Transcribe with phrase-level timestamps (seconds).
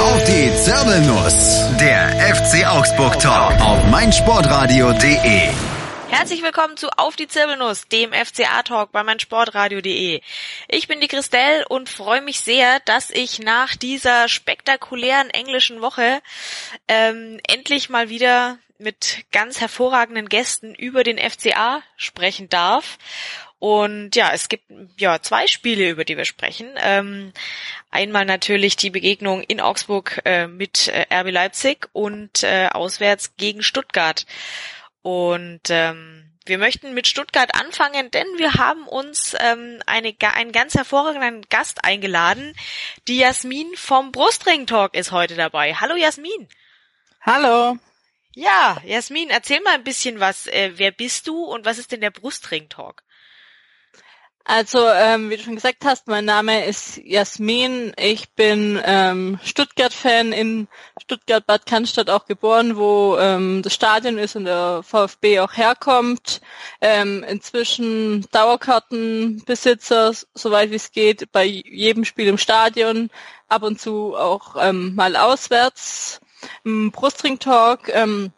[0.00, 1.76] Auf die Zirbelnuss.
[1.78, 5.50] Der FC Augsburg Talk auf meinsportradio.de.
[6.08, 10.22] Herzlich willkommen zu Auf die Zirbelnuss, dem FCA Talk bei meinsportradio.de.
[10.68, 16.22] Ich bin die Christelle und freue mich sehr, dass ich nach dieser spektakulären englischen Woche
[16.88, 22.96] ähm, endlich mal wieder mit ganz hervorragenden Gästen über den FCA sprechen darf.
[23.60, 24.64] Und ja, es gibt
[24.96, 26.70] ja zwei Spiele, über die wir sprechen.
[26.78, 27.32] Ähm,
[27.90, 33.62] einmal natürlich die Begegnung in Augsburg äh, mit äh, RB Leipzig und äh, auswärts gegen
[33.62, 34.24] Stuttgart.
[35.02, 40.74] Und ähm, wir möchten mit Stuttgart anfangen, denn wir haben uns ähm, eine, einen ganz
[40.74, 42.56] hervorragenden Gast eingeladen.
[43.08, 45.74] Die Jasmin vom Brustring Talk ist heute dabei.
[45.74, 46.48] Hallo Jasmin.
[47.20, 47.76] Hallo.
[48.34, 50.46] Ja, Jasmin, erzähl mal ein bisschen was.
[50.46, 53.02] Äh, wer bist du und was ist denn der Brustring Talk?
[54.44, 57.92] Also, ähm, wie du schon gesagt hast, mein Name ist Jasmin.
[57.96, 60.66] Ich bin ähm, Stuttgart-Fan in
[61.00, 66.40] Stuttgart-Bad Cannstatt auch geboren, wo ähm, das Stadion ist und der VfB auch herkommt.
[66.80, 73.10] Ähm, inzwischen Dauerkartenbesitzer, soweit wie es geht, bei jedem Spiel im Stadion,
[73.46, 76.20] ab und zu auch ähm, mal auswärts.
[76.64, 78.32] Im Brustring Talk ähm,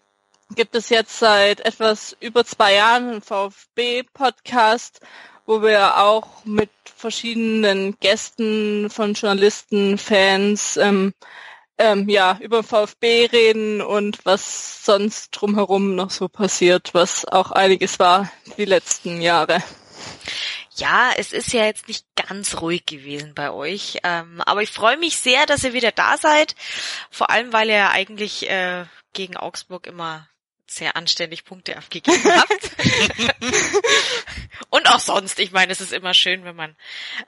[0.55, 5.01] gibt es jetzt seit etwas über zwei Jahren einen VfB-Podcast,
[5.47, 11.15] wo wir auch mit verschiedenen Gästen von Journalisten, Fans, ähm,
[11.79, 17.99] ähm, ja, über VfB reden und was sonst drumherum noch so passiert, was auch einiges
[17.99, 19.63] war die letzten Jahre.
[20.77, 24.97] Ja, es ist ja jetzt nicht ganz ruhig gewesen bei euch, ähm, aber ich freue
[24.97, 26.55] mich sehr, dass ihr wieder da seid,
[27.11, 30.29] vor allem weil ihr eigentlich äh, gegen Augsburg immer
[30.77, 32.71] sehr anständig Punkte abgegeben habt.
[34.71, 36.77] Und auch sonst, ich meine, es ist immer schön, wenn man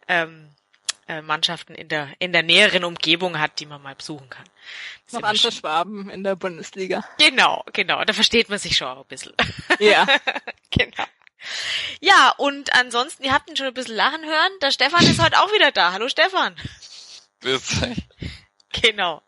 [0.09, 0.49] ähm,
[1.09, 4.45] äh, Mannschaften in der in der näheren Umgebung hat, die man mal besuchen kann.
[5.13, 5.53] Noch andere schön.
[5.53, 7.05] Schwaben in der Bundesliga.
[7.19, 9.35] Genau, genau, da versteht man sich schon auch ein bisschen.
[9.79, 10.07] Ja.
[10.71, 11.05] genau.
[12.01, 14.53] Ja, und ansonsten, ihr habt ihn schon ein bisschen lachen hören.
[14.63, 15.93] Der Stefan ist heute auch wieder da.
[15.93, 16.57] Hallo Stefan.
[17.43, 17.99] Grüß euch.
[18.81, 19.23] Genau.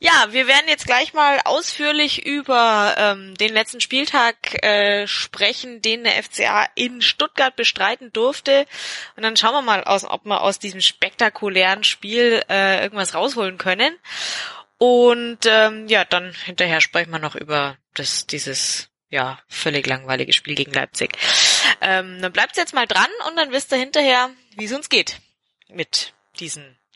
[0.00, 6.04] Ja, wir werden jetzt gleich mal ausführlich über ähm, den letzten Spieltag äh, sprechen, den
[6.04, 8.66] der FCA in Stuttgart bestreiten durfte.
[9.16, 13.58] Und dann schauen wir mal, aus, ob wir aus diesem spektakulären Spiel äh, irgendwas rausholen
[13.58, 13.96] können.
[14.78, 20.54] Und ähm, ja, dann hinterher sprechen wir noch über das, dieses ja völlig langweilige Spiel
[20.54, 21.18] gegen Leipzig.
[21.80, 25.18] Ähm, dann bleibt jetzt mal dran und dann wisst ihr hinterher, wie es uns geht
[25.68, 26.77] mit diesen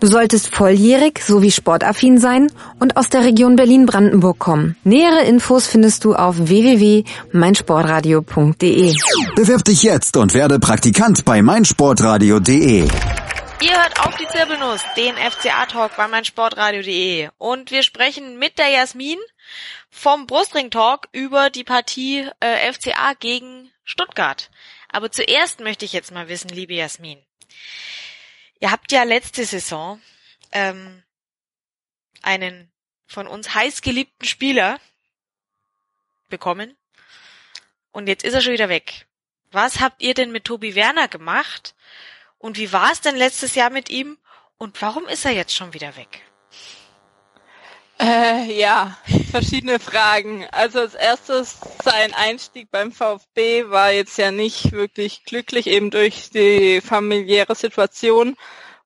[0.00, 4.76] Du solltest volljährig sowie sportaffin sein und aus der Region Berlin-Brandenburg kommen.
[4.84, 8.94] Nähere Infos findest du auf www.meinsportradio.de.
[9.34, 12.88] Bewirb dich jetzt und werde Praktikant bei meinsportradio.de.
[13.62, 17.28] Ihr hört auf die Zirbelnuss, den FCA-Talk bei meinsportradio.de.
[17.36, 19.18] Und wir sprechen mit der Jasmin
[19.90, 24.50] vom Brustring-Talk über die Partie äh, FCA gegen Stuttgart.
[24.90, 27.18] Aber zuerst möchte ich jetzt mal wissen, liebe Jasmin,
[28.60, 30.00] Ihr habt ja letzte Saison
[30.52, 31.02] ähm,
[32.22, 32.70] einen
[33.06, 34.78] von uns heiß geliebten Spieler
[36.28, 36.76] bekommen
[37.90, 39.06] und jetzt ist er schon wieder weg.
[39.50, 41.74] Was habt ihr denn mit Tobi Werner gemacht
[42.38, 44.18] und wie war es denn letztes Jahr mit ihm
[44.58, 46.22] und warum ist er jetzt schon wieder weg?
[48.00, 48.96] Äh, ja,
[49.30, 50.46] verschiedene Fragen.
[50.52, 56.30] Also als erstes, sein Einstieg beim VfB war jetzt ja nicht wirklich glücklich, eben durch
[56.30, 58.36] die familiäre Situation,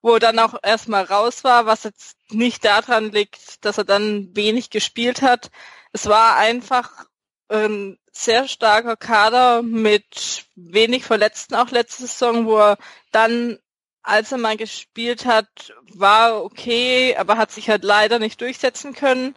[0.03, 4.35] wo er dann auch erstmal raus war, was jetzt nicht daran liegt, dass er dann
[4.35, 5.53] wenig gespielt hat.
[5.93, 7.07] Es war einfach
[7.49, 12.79] ein sehr starker Kader mit wenig Verletzten auch letzte Saison, wo er
[13.13, 13.61] dann
[14.05, 19.35] als er mal gespielt hat, war okay, aber hat sich halt leider nicht durchsetzen können.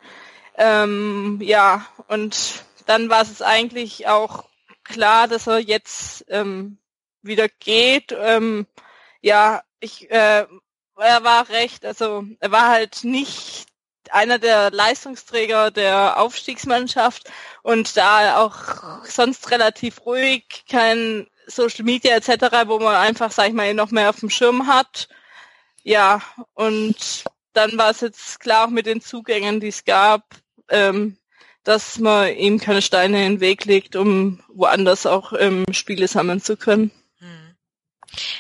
[0.58, 4.46] Ähm, ja, und dann war es eigentlich auch
[4.84, 6.78] klar, dass er jetzt ähm,
[7.22, 8.16] wieder geht.
[8.18, 8.68] Ähm,
[9.22, 10.46] ja, ich, äh,
[10.98, 13.68] er war recht, also er war halt nicht
[14.12, 17.30] einer der Leistungsträger der Aufstiegsmannschaft
[17.62, 23.54] und da auch sonst relativ ruhig, kein Social Media etc., wo man einfach, sag ich
[23.54, 25.08] mal, noch mehr auf dem Schirm hat.
[25.84, 26.22] Ja,
[26.54, 27.24] und
[27.54, 30.24] dann war es jetzt klar auch mit den Zugängen, die es gab,
[30.70, 31.18] ähm,
[31.64, 36.42] dass man ihm keine Steine in den Weg legt, um woanders auch ähm, Spiele sammeln
[36.42, 36.92] zu können.
[37.20, 37.56] Hm.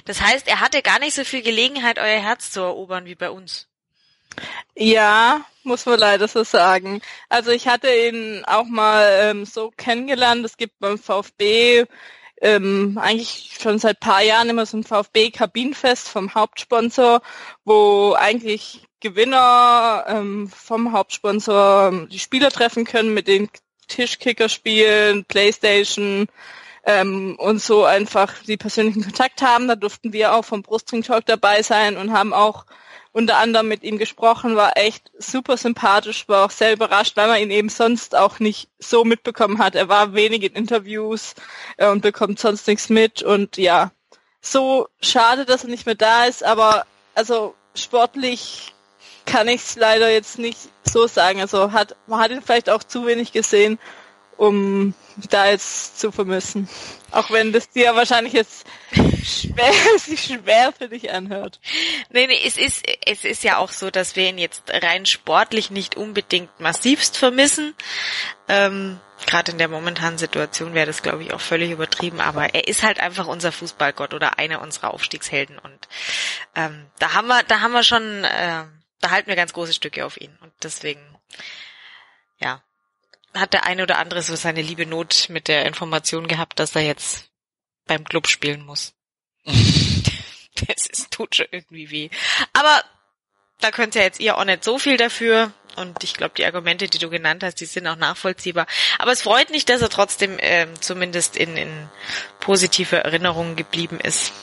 [0.05, 3.29] Das heißt, er hatte gar nicht so viel Gelegenheit, euer Herz zu erobern wie bei
[3.29, 3.67] uns.
[4.75, 7.01] Ja, muss man leider so sagen.
[7.29, 10.45] Also ich hatte ihn auch mal ähm, so kennengelernt.
[10.45, 11.85] Es gibt beim VfB
[12.41, 17.21] ähm, eigentlich schon seit paar Jahren immer so ein VfB-Kabinenfest vom Hauptsponsor,
[17.65, 23.49] wo eigentlich Gewinner ähm, vom Hauptsponsor ähm, die Spieler treffen können, mit den
[23.87, 26.27] Tischkicker spielen, Playstation
[26.83, 29.67] ähm, und so einfach die persönlichen Kontakt haben.
[29.67, 32.65] Da durften wir auch vom Brustring Talk dabei sein und haben auch
[33.17, 37.41] unter anderem mit ihm gesprochen, war echt super sympathisch, war auch sehr überrascht, weil man
[37.41, 39.73] ihn eben sonst auch nicht so mitbekommen hat.
[39.73, 41.33] Er war wenig in Interviews
[41.77, 43.89] äh, und bekommt sonst nichts mit und ja,
[44.39, 46.85] so schade, dass er nicht mehr da ist, aber
[47.15, 48.75] also sportlich
[49.25, 51.41] kann ich es leider jetzt nicht so sagen.
[51.41, 53.79] Also hat man hat ihn vielleicht auch zu wenig gesehen,
[54.37, 54.93] um
[55.31, 56.69] da jetzt zu vermissen.
[57.09, 58.67] Auch wenn das dir wahrscheinlich jetzt
[59.23, 61.59] schwer, sich schwer für dich anhört.
[62.09, 65.71] Nee, nee, es ist, es ist ja auch so, dass wir ihn jetzt rein sportlich
[65.71, 67.75] nicht unbedingt massivst vermissen.
[68.47, 72.67] Ähm, Gerade in der momentanen Situation wäre das, glaube ich, auch völlig übertrieben, aber er
[72.67, 75.87] ist halt einfach unser Fußballgott oder einer unserer Aufstiegshelden und
[76.55, 78.63] ähm, da haben wir, da haben wir schon, äh,
[79.01, 81.01] da halten wir ganz große Stücke auf ihn und deswegen,
[82.37, 82.61] ja,
[83.33, 86.83] hat der eine oder andere so seine liebe Not mit der Information gehabt, dass er
[86.83, 87.29] jetzt
[87.87, 88.93] beim Club spielen muss.
[90.67, 92.09] das ist, tut schon irgendwie weh.
[92.53, 92.83] Aber
[93.59, 95.51] da könnt ihr jetzt ihr auch nicht so viel dafür.
[95.75, 98.65] Und ich glaube, die Argumente, die du genannt hast, die sind auch nachvollziehbar.
[98.97, 101.89] Aber es freut mich, dass er trotzdem ähm, zumindest in, in
[102.39, 104.33] positive Erinnerungen geblieben ist.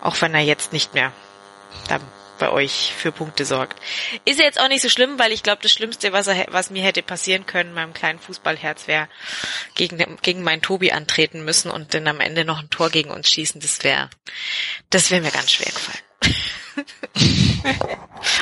[0.00, 1.12] Auch wenn er jetzt nicht mehr
[1.88, 1.98] da
[2.40, 3.80] bei euch für Punkte sorgt.
[4.24, 6.70] Ist ja jetzt auch nicht so schlimm, weil ich glaube, das Schlimmste, was, er, was
[6.70, 9.08] mir hätte passieren können, meinem kleinen Fußballherz, wäre
[9.76, 13.30] gegen, gegen meinen Tobi antreten müssen und dann am Ende noch ein Tor gegen uns
[13.30, 13.60] schießen.
[13.60, 14.10] Das wäre,
[14.88, 16.00] das wäre mir ganz schwer gefallen.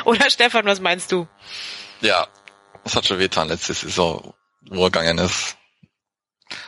[0.05, 1.29] Oder Stefan, was meinst du?
[2.01, 2.27] Ja,
[2.85, 5.57] es hat schon wehtan letzte Saison, wo er gegangen ist.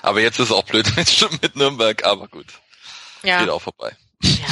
[0.02, 2.46] Aber jetzt ist es auch blöd mit, mit Nürnberg, aber gut.
[3.22, 3.40] Ja.
[3.40, 3.96] Geht auch vorbei.
[4.22, 4.49] Ja,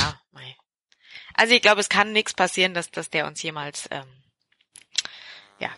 [1.38, 4.08] also ich glaube, es kann nichts passieren, dass, dass der uns jemals ähm,
[5.60, 5.70] ja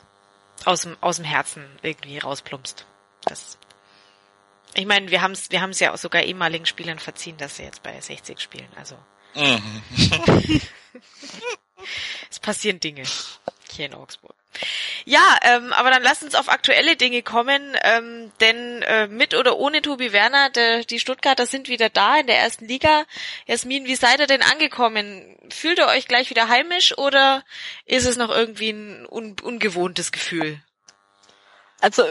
[0.65, 2.87] aus dem aus dem Herzen irgendwie rausplumpst.
[3.27, 3.59] Das
[4.73, 7.57] ich meine, wir haben es wir haben es ja auch sogar ehemaligen Spielern verziehen, dass
[7.57, 8.69] sie jetzt bei 60 spielen.
[8.75, 8.97] Also
[9.35, 9.83] mhm.
[12.31, 13.03] es passieren Dinge
[13.71, 14.35] hier in Augsburg.
[15.05, 19.57] Ja, ähm, aber dann lasst uns auf aktuelle Dinge kommen, ähm, denn äh, mit oder
[19.57, 23.05] ohne Tobi Werner, der, die Stuttgarter sind wieder da in der ersten Liga.
[23.47, 25.37] Jasmin, wie seid ihr denn angekommen?
[25.51, 27.45] Fühlt ihr euch gleich wieder heimisch oder
[27.87, 30.61] ist es noch irgendwie ein un ungewohntes Gefühl?
[31.81, 32.05] Also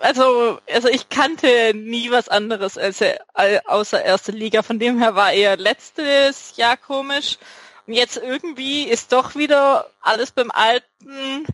[0.00, 3.00] also, also ich kannte nie was anderes als
[3.32, 4.62] außer erste Liga.
[4.62, 7.38] Von dem her war eher letztes Jahr komisch.
[7.86, 11.46] Und jetzt irgendwie ist doch wieder alles beim Alten.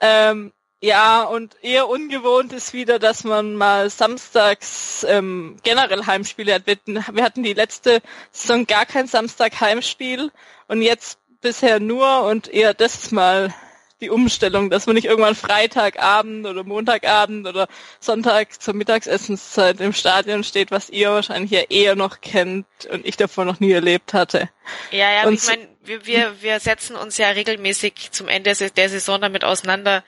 [0.00, 6.66] Ähm, ja, und eher ungewohnt ist wieder, dass man mal samstags ähm, generell Heimspiele hat.
[6.66, 10.30] Wir hatten die letzte Saison gar kein Samstag Heimspiel
[10.68, 13.54] und jetzt bisher nur und eher das mal
[14.00, 17.66] die Umstellung, dass man nicht irgendwann Freitagabend oder Montagabend oder
[17.98, 23.16] Sonntag zur Mittagsessenszeit im Stadion steht, was ihr wahrscheinlich ja eher noch kennt und ich
[23.16, 24.50] davor noch nie erlebt hatte.
[24.90, 28.88] Ja, ja, und ich meine, wir, wir, wir setzen uns ja regelmäßig zum Ende der
[28.88, 30.04] Saison damit auseinander,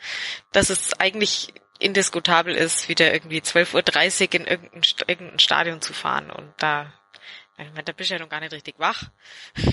[0.52, 6.30] dass es eigentlich indiskutabel ist, wieder irgendwie 12.30 Uhr in irgendein, irgendein Stadion zu fahren
[6.30, 6.92] und da
[7.58, 9.04] ich meine, da bist du ja noch gar nicht richtig wach.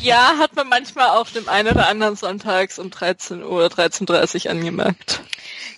[0.00, 4.44] Ja, hat man manchmal auch dem einen oder anderen sonntags um 13 Uhr oder 13.30
[4.44, 5.20] Uhr angemerkt.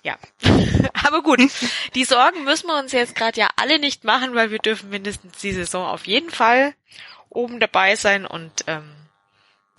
[0.02, 0.18] Ja,
[1.06, 1.40] aber gut.
[1.94, 5.38] Die Sorgen müssen wir uns jetzt gerade ja alle nicht machen, weil wir dürfen mindestens
[5.38, 6.74] die Saison auf jeden Fall
[7.30, 8.94] oben dabei sein und ähm,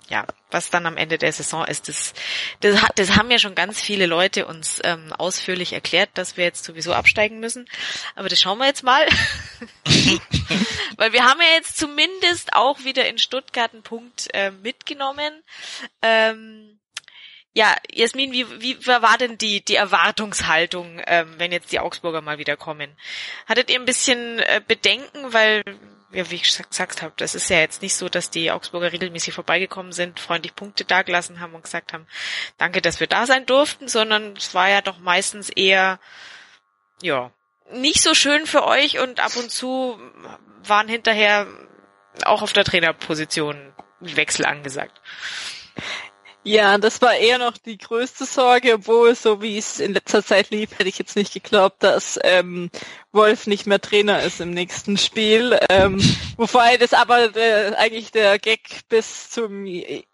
[0.08, 2.12] ja, was dann am Ende der Saison ist, das,
[2.60, 6.64] das, das haben ja schon ganz viele Leute uns ähm, ausführlich erklärt, dass wir jetzt
[6.64, 7.68] sowieso absteigen müssen.
[8.14, 9.06] Aber das schauen wir jetzt mal.
[10.96, 15.42] Weil wir haben ja jetzt zumindest auch wieder in Stuttgart einen Punkt äh, mitgenommen.
[16.02, 16.78] Ähm,
[17.54, 22.38] ja, Jasmin, wie, wie war denn die, die Erwartungshaltung, ähm, wenn jetzt die Augsburger mal
[22.38, 22.96] wieder kommen?
[23.46, 25.62] Hattet ihr ein bisschen äh, Bedenken, weil,
[26.12, 29.34] ja, wie ich gesagt habe, das ist ja jetzt nicht so, dass die Augsburger regelmäßig
[29.34, 32.06] vorbeigekommen sind, freundlich Punkte dagelassen haben und gesagt haben,
[32.58, 35.98] danke, dass wir da sein durften, sondern es war ja doch meistens eher,
[37.00, 37.32] ja,
[37.72, 39.98] nicht so schön für euch und ab und zu
[40.64, 41.46] waren hinterher
[42.24, 45.00] auch auf der Trainerposition Wechsel angesagt.
[46.44, 50.50] Ja, das war eher noch die größte Sorge, obwohl so wie es in letzter Zeit
[50.50, 52.68] lief, hätte ich jetzt nicht geglaubt, dass ähm,
[53.12, 55.56] Wolf nicht mehr Trainer ist im nächsten Spiel.
[55.68, 56.00] Ähm,
[56.36, 59.66] wobei das aber äh, eigentlich der Gag bis zum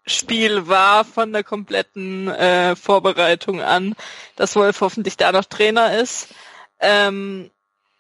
[0.07, 3.95] Spiel war von der kompletten äh, Vorbereitung an,
[4.37, 6.29] dass Wolf hoffentlich da noch Trainer ist.
[6.79, 7.51] Ähm,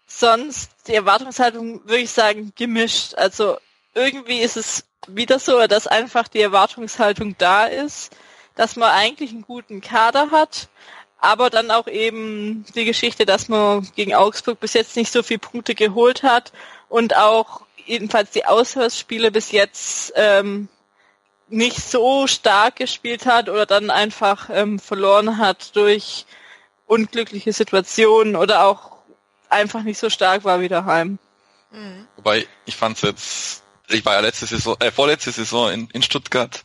[0.06, 3.14] sonst die Erwartungshaltung würde ich sagen gemischt.
[3.14, 3.56] Also
[3.94, 8.14] irgendwie ist es wieder so, dass einfach die Erwartungshaltung da ist,
[8.54, 10.68] dass man eigentlich einen guten Kader hat,
[11.20, 15.40] aber dann auch eben die Geschichte, dass man gegen Augsburg bis jetzt nicht so viele
[15.40, 16.52] Punkte geholt hat
[16.88, 20.68] und auch jedenfalls die Auswärtsspiele bis jetzt ähm,
[21.48, 26.26] nicht so stark gespielt hat oder dann einfach ähm, verloren hat durch
[26.86, 28.92] unglückliche Situationen oder auch
[29.48, 31.18] einfach nicht so stark war wie daheim.
[31.70, 32.06] Mhm.
[32.16, 36.02] Wobei ich fand es jetzt ich war ja letzte Saison, äh, vorletzte Saison in, in
[36.02, 36.64] Stuttgart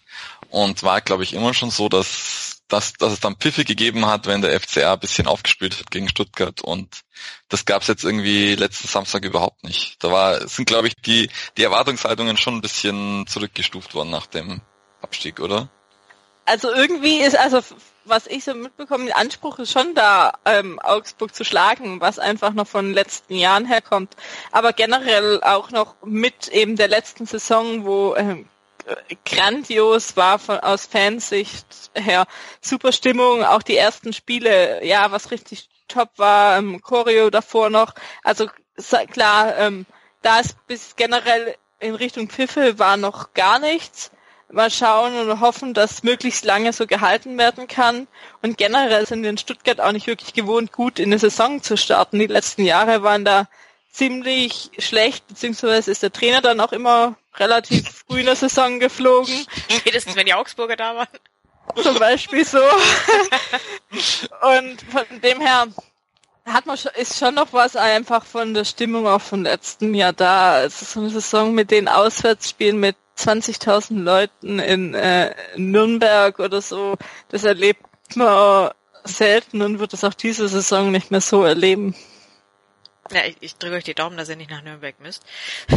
[0.50, 4.28] und war, glaube ich, immer schon so, dass, dass, dass es dann Pfiffe gegeben hat,
[4.28, 7.02] wenn der FCA ein bisschen aufgespielt hat gegen Stuttgart und
[7.50, 10.04] das gab es jetzt irgendwie letzten Samstag überhaupt nicht.
[10.04, 14.62] Da war, sind, glaube ich, die, die Erwartungshaltungen schon ein bisschen zurückgestuft worden nach dem
[15.02, 15.70] Abstieg, oder?
[16.46, 17.62] Also irgendwie ist, also
[18.06, 22.54] was ich so mitbekomme, der Anspruch ist schon da, ähm, Augsburg zu schlagen, was einfach
[22.54, 24.16] noch von den letzten Jahren herkommt.
[24.52, 28.48] Aber generell auch noch mit eben der letzten Saison, wo ähm,
[29.26, 32.26] grandios war von aus Fansicht her.
[32.62, 37.94] Super Stimmung, auch die ersten Spiele, ja, was richtig top war, ähm, Choreo davor noch.
[38.24, 38.48] Also
[39.12, 39.86] klar, ähm,
[40.22, 44.12] da ist bis generell in Richtung Pfiffe war noch gar nichts
[44.54, 48.08] mal schauen und hoffen, dass möglichst lange so gehalten werden kann.
[48.42, 51.78] Und generell sind wir in Stuttgart auch nicht wirklich gewohnt, gut in eine Saison zu
[51.78, 52.20] starten.
[52.20, 53.48] Die letzten Jahre waren da
[53.92, 59.34] ziemlich schlecht, beziehungsweise ist der Trainer dann auch immer relativ früh in der Saison geflogen.
[59.70, 61.08] Spätestens wenn die Augsburger da waren.
[61.82, 62.60] Zum Beispiel so.
[64.42, 65.68] und von dem her
[66.46, 70.14] hat man schon, ist schon noch was einfach von der Stimmung auch vom letzten Jahr
[70.14, 70.64] da.
[70.64, 76.62] Es ist so eine Saison mit den Auswärtsspielen, mit 20.000 Leuten in äh, Nürnberg oder
[76.62, 76.96] so,
[77.30, 78.72] das erlebt man
[79.04, 81.96] selten und wird es auch diese Saison nicht mehr so erleben.
[83.12, 85.24] Ja, ich, ich drücke euch die Daumen, dass ihr nicht nach Nürnberg müsst.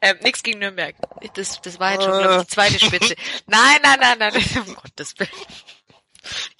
[0.00, 0.96] ähm, nix gegen Nürnberg.
[1.34, 3.14] Das, das war jetzt schon, glaube ich, die zweite Spitze.
[3.46, 4.32] Nein, nein, nein, nein,
[4.66, 5.30] um Gottes Willen.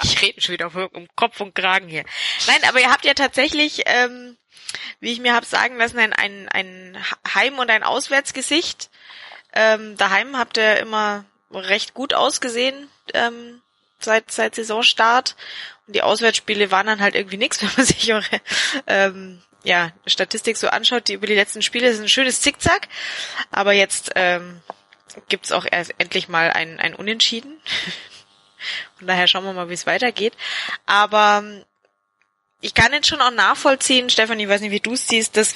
[0.02, 2.04] Ich rede schon wieder um Kopf und Kragen hier.
[2.46, 4.36] Nein, aber ihr habt ja tatsächlich ähm,
[5.00, 6.98] wie ich mir habe sagen lassen, ein, ein, ein
[7.34, 8.90] Heim- und ein Auswärtsgesicht.
[9.52, 13.60] Ähm, daheim habt ihr immer recht gut ausgesehen ähm,
[14.00, 15.36] seit, seit Saisonstart.
[15.86, 18.40] Und die Auswärtsspiele waren dann halt irgendwie nichts, wenn man sich eure
[18.86, 21.08] ähm, ja, Statistik so anschaut.
[21.08, 22.88] Die über die letzten Spiele ist ein schönes Zickzack.
[23.50, 24.60] Aber jetzt ähm,
[25.28, 27.60] gibt's auch erst endlich mal ein, ein Unentschieden.
[28.98, 30.34] Von daher schauen wir mal, wie es weitergeht.
[30.86, 31.64] Aber
[32.62, 35.54] ich kann jetzt schon auch nachvollziehen, Stefan, ich weiß nicht, wie du es siehst, dass,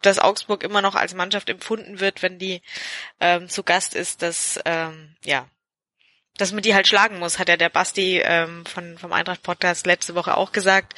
[0.00, 2.62] dass Augsburg immer noch als Mannschaft empfunden wird, wenn die
[3.20, 5.46] ähm, zu Gast ist, dass, ähm, ja,
[6.38, 9.86] dass man die halt schlagen muss, hat ja der Basti ähm, von, vom Eintracht Podcast
[9.86, 10.94] letzte Woche auch gesagt.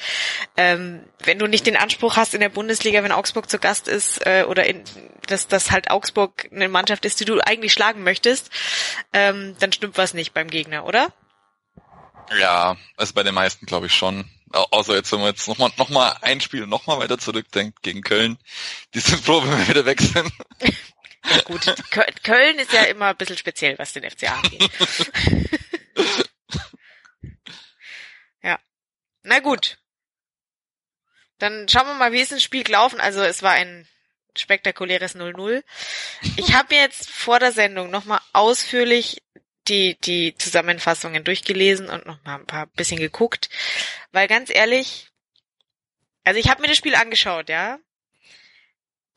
[0.55, 4.25] Ähm, wenn du nicht den Anspruch hast in der Bundesliga, wenn Augsburg zu Gast ist,
[4.27, 4.83] äh, oder in,
[5.27, 8.51] dass, dass halt Augsburg eine Mannschaft ist, die du eigentlich schlagen möchtest,
[9.13, 11.11] ähm, dann stimmt was nicht beim Gegner, oder?
[12.37, 14.25] Ja, also bei den meisten glaube ich schon.
[14.51, 18.37] Außer jetzt, wenn man jetzt nochmal noch mal ein Spiel nochmal weiter zurückdenkt gegen Köln.
[18.93, 20.31] Die sind froh, wenn wir wieder weg sind.
[21.45, 21.75] Gut,
[22.23, 24.69] Köln ist ja immer ein bisschen speziell, was den FCA angeht.
[28.41, 28.59] ja.
[29.23, 29.77] Na gut.
[31.37, 32.99] Dann schauen wir mal, wie ist das Spiel gelaufen.
[32.99, 33.87] Also es war ein
[34.35, 35.63] spektakuläres 0-0.
[36.37, 39.21] Ich habe jetzt vor der Sendung nochmal ausführlich
[39.67, 43.49] die, die Zusammenfassungen durchgelesen und noch mal ein paar bisschen geguckt.
[44.11, 45.09] Weil ganz ehrlich,
[46.23, 47.79] also ich habe mir das Spiel angeschaut, ja.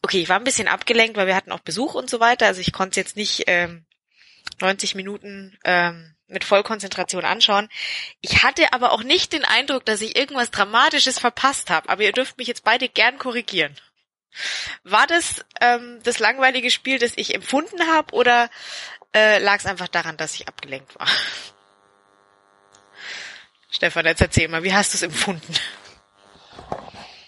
[0.03, 2.47] Okay, ich war ein bisschen abgelenkt, weil wir hatten auch Besuch und so weiter.
[2.47, 3.87] Also ich konnte jetzt nicht ähm,
[4.61, 7.69] 90 Minuten ähm, mit Vollkonzentration anschauen.
[8.21, 11.89] Ich hatte aber auch nicht den Eindruck, dass ich irgendwas Dramatisches verpasst habe.
[11.89, 13.77] Aber ihr dürft mich jetzt beide gern korrigieren.
[14.83, 18.51] War das ähm, das langweilige Spiel, das ich empfunden habe, oder
[19.15, 21.07] äh, lag es einfach daran, dass ich abgelenkt war?
[23.73, 25.55] Stefan, jetzt erzähl mal, wie hast du es empfunden?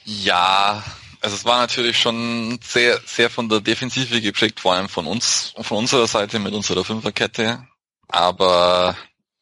[0.05, 0.85] Ja,
[1.23, 5.55] also es war natürlich schon sehr, sehr von der Defensive geprägt, vor allem von uns,
[5.59, 7.67] von unserer Seite mit unserer Fünferkette.
[8.09, 8.95] Aber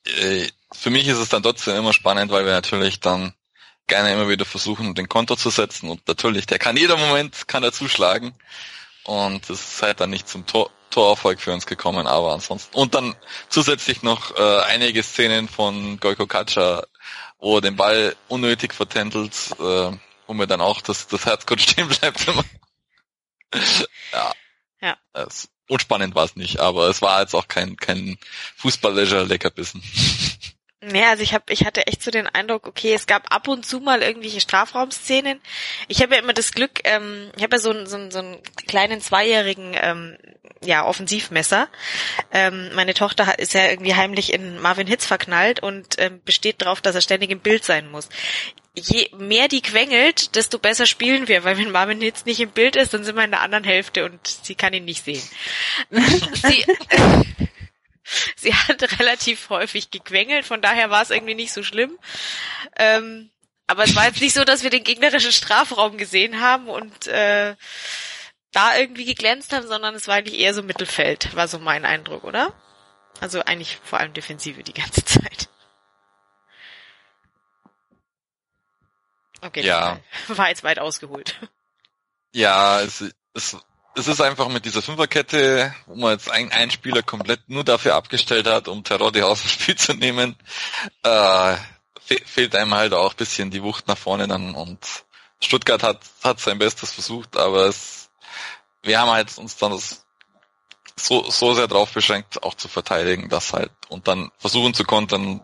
[0.06, 3.34] äh, für mich ist es dann trotzdem immer spannend, weil wir natürlich dann
[3.88, 5.90] gerne immer wieder versuchen, den Konter zu setzen.
[5.90, 8.32] Und natürlich, der kann jeder Moment, kann er zuschlagen.
[9.02, 12.76] Und es ist halt dann nicht zum Tor, Torerfolg für uns gekommen, aber ansonsten.
[12.76, 13.16] Und dann
[13.48, 16.84] zusätzlich noch äh, einige Szenen von Goiko Katscha,
[17.42, 19.90] wo er den Ball unnötig vertändelt, äh,
[20.26, 22.24] wo mir dann auch das, das Herz kurz stehen bleibt.
[24.12, 24.32] ja.
[24.80, 24.96] Ja.
[25.12, 28.16] Es, unspannend war es nicht, aber es war jetzt auch kein, kein
[28.56, 29.82] Fußball-Leisure-Leckerbissen.
[30.82, 33.64] Ja, also ich hab, ich hatte echt so den Eindruck, okay, es gab ab und
[33.64, 35.40] zu mal irgendwelche Strafraumszenen.
[35.86, 38.18] Ich habe ja immer das Glück, ähm, ich habe ja so, einen so, einen so
[38.18, 40.16] einen kleinen zweijährigen ähm,
[40.64, 41.68] ja, Offensivmesser.
[42.32, 46.80] Ähm, meine Tochter ist ja irgendwie heimlich in Marvin Hitz verknallt und ähm, besteht darauf,
[46.80, 48.08] dass er ständig im Bild sein muss.
[48.74, 52.74] Je mehr die quengelt, desto besser spielen wir, weil wenn Marvin Hitz nicht im Bild
[52.74, 55.22] ist, dann sind wir in der anderen Hälfte und sie kann ihn nicht sehen.
[55.90, 56.64] sie,
[58.36, 61.98] sie hat relativ häufig gequengelt, von daher war es irgendwie nicht so schlimm.
[62.76, 63.30] Ähm,
[63.66, 67.56] aber es war jetzt nicht so, dass wir den gegnerischen Strafraum gesehen haben und äh,
[68.52, 72.24] da irgendwie geglänzt haben, sondern es war eigentlich eher so Mittelfeld, war so mein Eindruck,
[72.24, 72.52] oder?
[73.20, 75.48] Also eigentlich vor allem Defensive die ganze Zeit.
[79.40, 80.00] Okay, Ja.
[80.28, 81.36] war jetzt weit ausgeholt.
[82.32, 83.04] Ja, es,
[83.34, 83.56] es,
[83.94, 87.94] es ist einfach mit dieser Fünferkette, wo man jetzt ein, einen Spieler komplett nur dafür
[87.94, 90.36] abgestellt hat, um Terodde aus dem Spiel zu nehmen,
[91.02, 91.56] äh,
[92.00, 95.04] fe fehlt einem halt auch ein bisschen die Wucht nach vorne dann und
[95.40, 98.10] Stuttgart hat, hat sein Bestes versucht, aber es,
[98.82, 100.04] wir haben halt uns dann das
[100.96, 105.40] so, so sehr drauf beschränkt, auch zu verteidigen, das halt und dann versuchen zu kontern,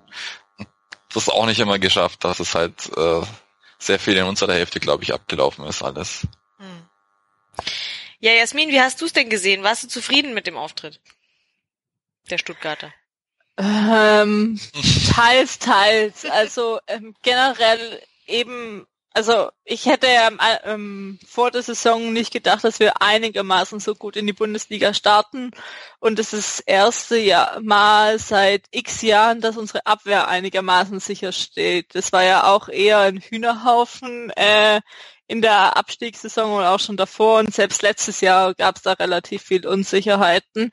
[1.12, 3.22] das auch nicht immer geschafft, dass es halt äh,
[3.78, 6.26] sehr viel in unserer Hälfte, glaube ich, abgelaufen ist alles.
[6.58, 6.88] Hm.
[8.20, 9.62] Ja, Jasmin, wie hast du es denn gesehen?
[9.62, 11.00] Warst du zufrieden mit dem Auftritt
[12.30, 12.92] der Stuttgarter?
[13.56, 14.58] Ähm,
[15.14, 16.24] teils, teils.
[16.24, 20.30] Also ähm, generell eben, also ich hätte ja
[20.64, 25.52] ähm, vor der Saison nicht gedacht, dass wir einigermaßen so gut in die Bundesliga starten.
[26.00, 31.30] Und es ist das erste Jahr mal seit x Jahren, dass unsere Abwehr einigermaßen sicher
[31.30, 31.94] steht.
[31.94, 34.30] Das war ja auch eher ein Hühnerhaufen.
[34.30, 34.80] Äh,
[35.28, 39.42] in der Abstiegssaison und auch schon davor und selbst letztes Jahr gab es da relativ
[39.42, 40.70] viel Unsicherheiten.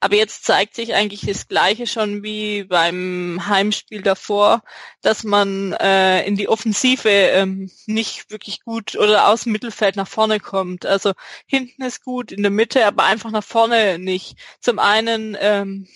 [0.00, 4.62] Aber jetzt zeigt sich eigentlich das Gleiche schon wie beim Heimspiel davor,
[5.02, 10.08] dass man äh, in die Offensive ähm, nicht wirklich gut oder aus dem Mittelfeld nach
[10.08, 10.86] vorne kommt.
[10.86, 11.12] Also
[11.46, 14.38] hinten ist gut, in der Mitte, aber einfach nach vorne nicht.
[14.60, 15.86] Zum einen ähm,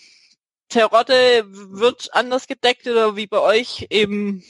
[0.68, 4.44] Terodde wird anders gedeckt oder wie bei euch eben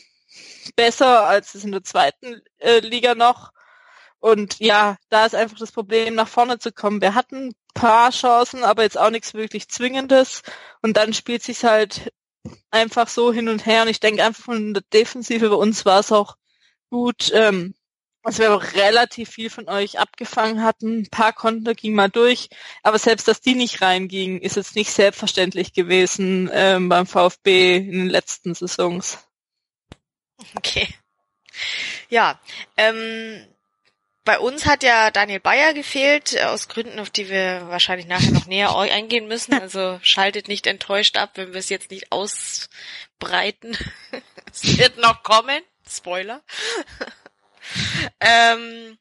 [0.76, 3.52] besser als es in der zweiten äh, Liga noch.
[4.20, 7.00] Und ja, da ist einfach das Problem, nach vorne zu kommen.
[7.00, 10.42] Wir hatten paar Chancen, aber jetzt auch nichts wirklich Zwingendes.
[10.82, 12.12] Und dann spielt sich halt
[12.70, 13.82] einfach so hin und her.
[13.82, 16.36] Und ich denke einfach von der Defensive bei uns war es auch
[16.90, 17.74] gut, ähm,
[18.22, 21.00] dass wir auch relativ viel von euch abgefangen hatten.
[21.00, 22.48] Ein paar Konter ging mal durch,
[22.82, 27.92] aber selbst, dass die nicht reingingen, ist jetzt nicht selbstverständlich gewesen ähm, beim VfB in
[27.92, 29.18] den letzten Saisons.
[30.56, 30.88] Okay.
[32.08, 32.40] Ja,
[32.76, 33.46] ähm,
[34.24, 38.46] bei uns hat ja Daniel Bayer gefehlt, aus Gründen, auf die wir wahrscheinlich nachher noch
[38.46, 39.54] näher eingehen müssen.
[39.54, 43.76] Also schaltet nicht enttäuscht ab, wenn wir es jetzt nicht ausbreiten.
[44.52, 45.62] es wird noch kommen.
[45.88, 46.42] Spoiler.
[48.20, 48.96] ähm,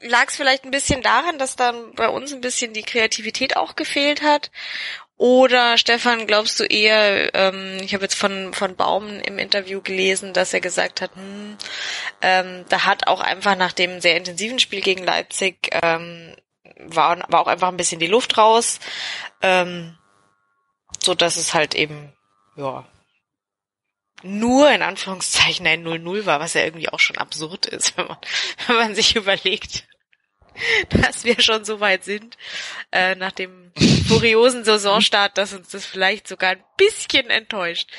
[0.00, 3.74] Lag es vielleicht ein bisschen daran, dass dann bei uns ein bisschen die Kreativität auch
[3.74, 4.50] gefehlt hat?
[5.16, 10.32] Oder Stefan, glaubst du eher, ähm, ich habe jetzt von, von Baum im Interview gelesen,
[10.32, 11.56] dass er gesagt hat, hm,
[12.20, 16.34] ähm, da hat auch einfach nach dem sehr intensiven Spiel gegen Leipzig ähm,
[16.78, 18.80] war, war auch einfach ein bisschen die Luft raus,
[19.40, 19.96] ähm,
[21.00, 22.12] so dass es halt eben,
[22.56, 22.84] ja,
[24.22, 28.18] nur in Anführungszeichen ein 0-0 war, was ja irgendwie auch schon absurd ist, wenn man,
[28.66, 29.86] wenn man sich überlegt,
[30.90, 32.36] dass wir schon so weit sind,
[32.92, 33.72] äh, nach dem
[34.08, 37.90] furiosen Saisonstart, dass uns das vielleicht sogar ein bisschen enttäuscht.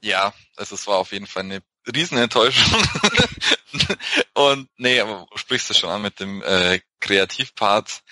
[0.00, 1.62] Ja, also es war auf jeden Fall eine
[1.94, 2.82] Riesenenttäuschung.
[4.34, 8.02] Und nee, aber sprichst du schon an mit dem äh, Kreativpart.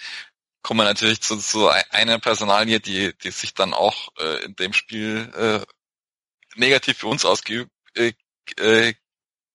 [0.62, 4.72] Kommen wir natürlich zu, zu einer Personalie, die, die sich dann auch äh, in dem
[4.72, 8.12] Spiel äh, negativ für uns ausgewirkt äh,
[8.58, 8.94] äh,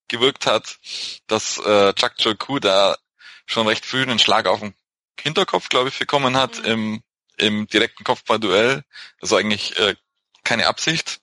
[0.08, 0.80] gewirkt hat,
[1.28, 2.98] dass äh, Chuck Joku da
[3.48, 4.76] schon recht früh einen Schlag auf den
[5.20, 6.66] Hinterkopf, glaube ich, bekommen hat mhm.
[6.66, 7.04] im,
[7.38, 8.84] im direkten Kopfballduell.
[9.22, 9.96] Also eigentlich äh,
[10.44, 11.20] keine Absicht.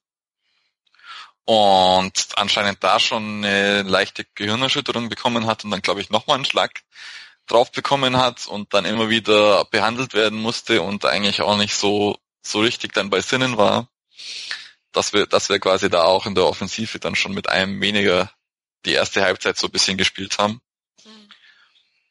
[1.44, 6.46] Und anscheinend da schon eine leichte Gehirnerschütterung bekommen hat und dann, glaube ich, nochmal einen
[6.46, 6.80] Schlag
[7.46, 12.18] drauf bekommen hat und dann immer wieder behandelt werden musste und eigentlich auch nicht so,
[12.42, 13.88] so richtig dann bei Sinnen war.
[14.92, 18.32] Dass wir, dass wir quasi da auch in der Offensive dann schon mit einem weniger
[18.86, 20.60] die erste Halbzeit so ein bisschen gespielt haben.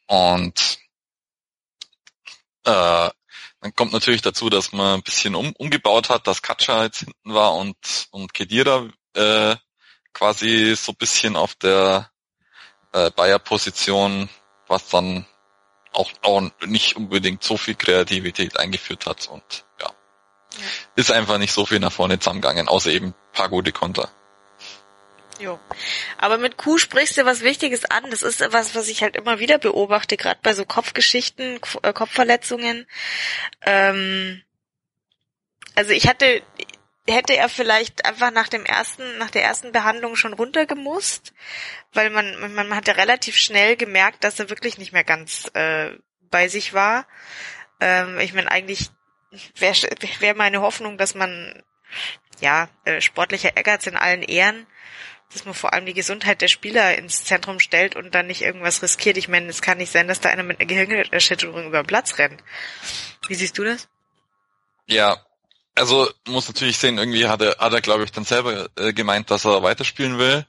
[0.08, 0.78] Und
[2.66, 3.10] äh,
[3.62, 7.34] dann kommt natürlich dazu, dass man ein bisschen um, umgebaut hat, dass Katscha jetzt hinten
[7.34, 7.78] war und,
[8.12, 9.56] und Kedira äh,
[10.14, 12.12] quasi so ein bisschen auf der
[12.92, 14.30] äh, Bayer-Position,
[14.68, 15.26] was dann
[15.94, 19.88] auch, auch nicht unbedingt so viel Kreativität eingeführt hat und ja.
[19.88, 20.60] ja.
[20.96, 24.10] Ist einfach nicht so viel nach vorne zusammengegangen, außer eben paar gute Konter.
[25.44, 25.60] Jo.
[26.18, 28.10] Aber mit Q sprichst du was Wichtiges an.
[28.10, 32.88] Das ist was, was ich halt immer wieder beobachte, gerade bei so Kopfgeschichten, äh, Kopfverletzungen.
[33.62, 34.42] Ähm,
[35.76, 36.42] also ich hatte,
[37.10, 41.34] hätte er vielleicht einfach nach dem ersten, nach der ersten Behandlung schon runtergemusst,
[41.92, 45.90] weil man, man hat ja relativ schnell gemerkt, dass er wirklich nicht mehr ganz äh,
[46.32, 47.06] bei sich war.
[47.82, 48.92] Ähm, ich meine, eigentlich
[49.58, 49.76] wäre
[50.20, 51.62] wär meine Hoffnung, dass man
[52.40, 54.68] ja, äh, sportlicher Ehrgeiz in allen Ehren,
[55.34, 58.82] dass man vor allem die Gesundheit der Spieler ins Zentrum stellt und dann nicht irgendwas
[58.82, 59.18] riskiert.
[59.18, 62.18] Ich meine, es kann nicht sein, dass da einer mit einer Gehirnerschütterung über den Platz
[62.18, 62.44] rennt.
[63.28, 63.90] Wie siehst du das?
[64.86, 65.26] Ja,
[65.76, 69.32] also muss natürlich sehen, irgendwie hat er, hat er glaube ich, dann selber äh, gemeint,
[69.32, 70.46] dass er weiterspielen will.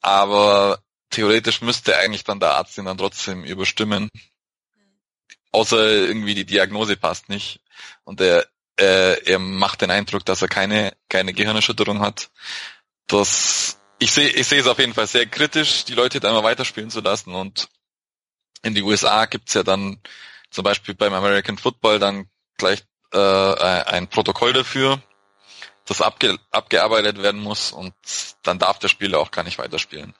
[0.00, 4.10] Aber theoretisch müsste eigentlich dann der Arzt ihn dann trotzdem überstimmen.
[5.50, 7.60] Außer irgendwie die Diagnose passt nicht.
[8.04, 8.46] Und er,
[8.78, 12.30] äh, er macht den Eindruck, dass er keine, keine Gehirnerschütterung hat.
[13.06, 16.44] Das ich sehe ich sehe es auf jeden Fall sehr kritisch, die Leute da immer
[16.44, 17.34] weiterspielen zu lassen.
[17.34, 17.68] Und
[18.62, 20.00] in die USA gibt's ja dann
[20.50, 25.00] zum Beispiel beim American Football dann gleich äh, ein Protokoll dafür,
[25.86, 27.94] das abge abgearbeitet werden muss und
[28.42, 30.14] dann darf der Spieler auch gar nicht weiterspielen.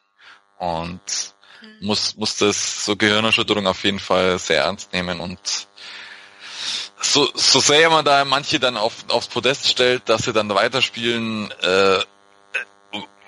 [0.58, 1.00] Und
[1.62, 1.86] mhm.
[1.86, 5.68] muss, muss das so Gehirnerschütterung auf jeden Fall sehr ernst nehmen und
[7.00, 11.50] so, so sehr man da manche dann auf, aufs Podest stellt, dass sie dann weiterspielen,
[11.50, 12.00] äh,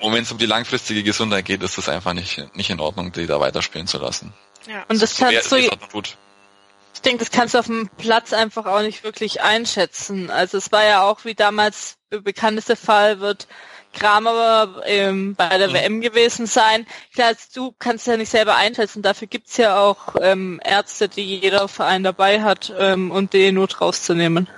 [0.00, 3.26] wenn es um die langfristige Gesundheit geht, ist das einfach nicht, nicht in Ordnung, die
[3.26, 4.32] da weiterspielen zu lassen.
[4.66, 4.84] Ja.
[4.88, 9.04] Und das kannst du, ich denke, das kannst du auf dem Platz einfach auch nicht
[9.04, 10.30] wirklich einschätzen.
[10.30, 13.46] Also es war ja auch wie damals der bekannteste Fall wird
[13.92, 15.74] Kramer ähm, bei der mhm.
[15.74, 16.86] WM gewesen sein.
[17.14, 19.02] Klar, du kannst ja nicht selber einschätzen.
[19.02, 23.80] Dafür gibt's ja auch ähm, Ärzte, die jeder Verein dabei hat, ähm, und die Not
[23.80, 24.48] rauszunehmen.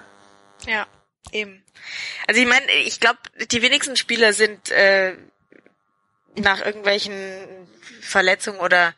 [0.67, 0.87] Ja,
[1.33, 1.63] eben.
[2.27, 3.19] Also ich meine, ich glaube,
[3.51, 5.17] die wenigsten Spieler sind äh,
[6.37, 7.15] nach irgendwelchen
[8.01, 8.95] Verletzungen oder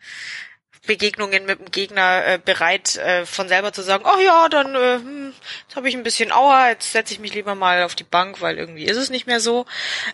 [0.86, 4.94] Begegnungen mit dem Gegner äh, bereit, äh, von selber zu sagen, oh ja, dann äh,
[4.96, 8.04] hm, jetzt habe ich ein bisschen Aua, jetzt setze ich mich lieber mal auf die
[8.04, 9.66] Bank, weil irgendwie ist es nicht mehr so.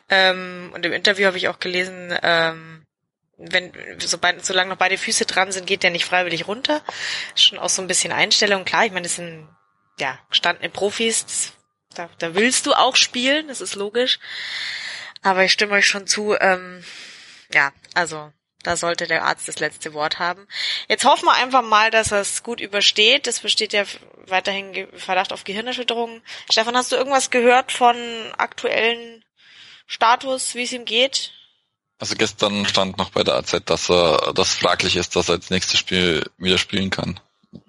[0.09, 2.85] Ähm, und im Interview habe ich auch gelesen, ähm,
[3.39, 6.83] wenn sobald, solange noch beide Füße dran sind, geht der nicht freiwillig runter.
[7.35, 8.65] Schon auch so ein bisschen Einstellung.
[8.65, 9.49] Klar, ich meine, das sind
[10.01, 11.53] ja gestandene Profis,
[11.99, 14.19] da, da willst du auch spielen, das ist logisch.
[15.23, 16.85] Aber ich stimme euch schon zu, ähm,
[17.53, 18.33] ja, also
[18.63, 20.47] da sollte der Arzt das letzte Wort haben.
[20.89, 23.29] Jetzt hoffen wir einfach mal, dass er es gut übersteht.
[23.29, 23.85] Es besteht ja
[24.27, 26.21] weiterhin Verdacht auf Gehirnerschütterung.
[26.51, 27.97] Stefan, hast du irgendwas gehört von
[28.37, 29.25] aktuellen
[29.87, 31.33] Status, wie es ihm geht?
[31.99, 35.51] Also gestern stand noch bei der AZ, dass er das fraglich ist, dass er jetzt
[35.51, 37.21] nächstes Spiel wieder spielen kann.
[37.53, 37.63] Hm.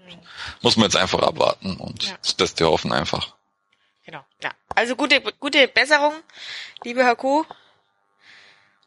[0.61, 2.17] Muss man jetzt einfach abwarten und ja.
[2.37, 3.37] das wir hoffen einfach.
[4.07, 4.53] Genau, ja.
[4.73, 6.13] Also gute, gute Besserung,
[6.85, 7.43] liebe Herr Kuh.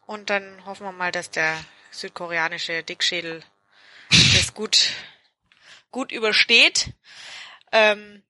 [0.06, 3.42] Und dann hoffen wir mal, dass der südkoreanische Dickschädel
[4.08, 4.92] das gut,
[5.90, 6.94] gut übersteht.
[7.70, 8.22] Ähm,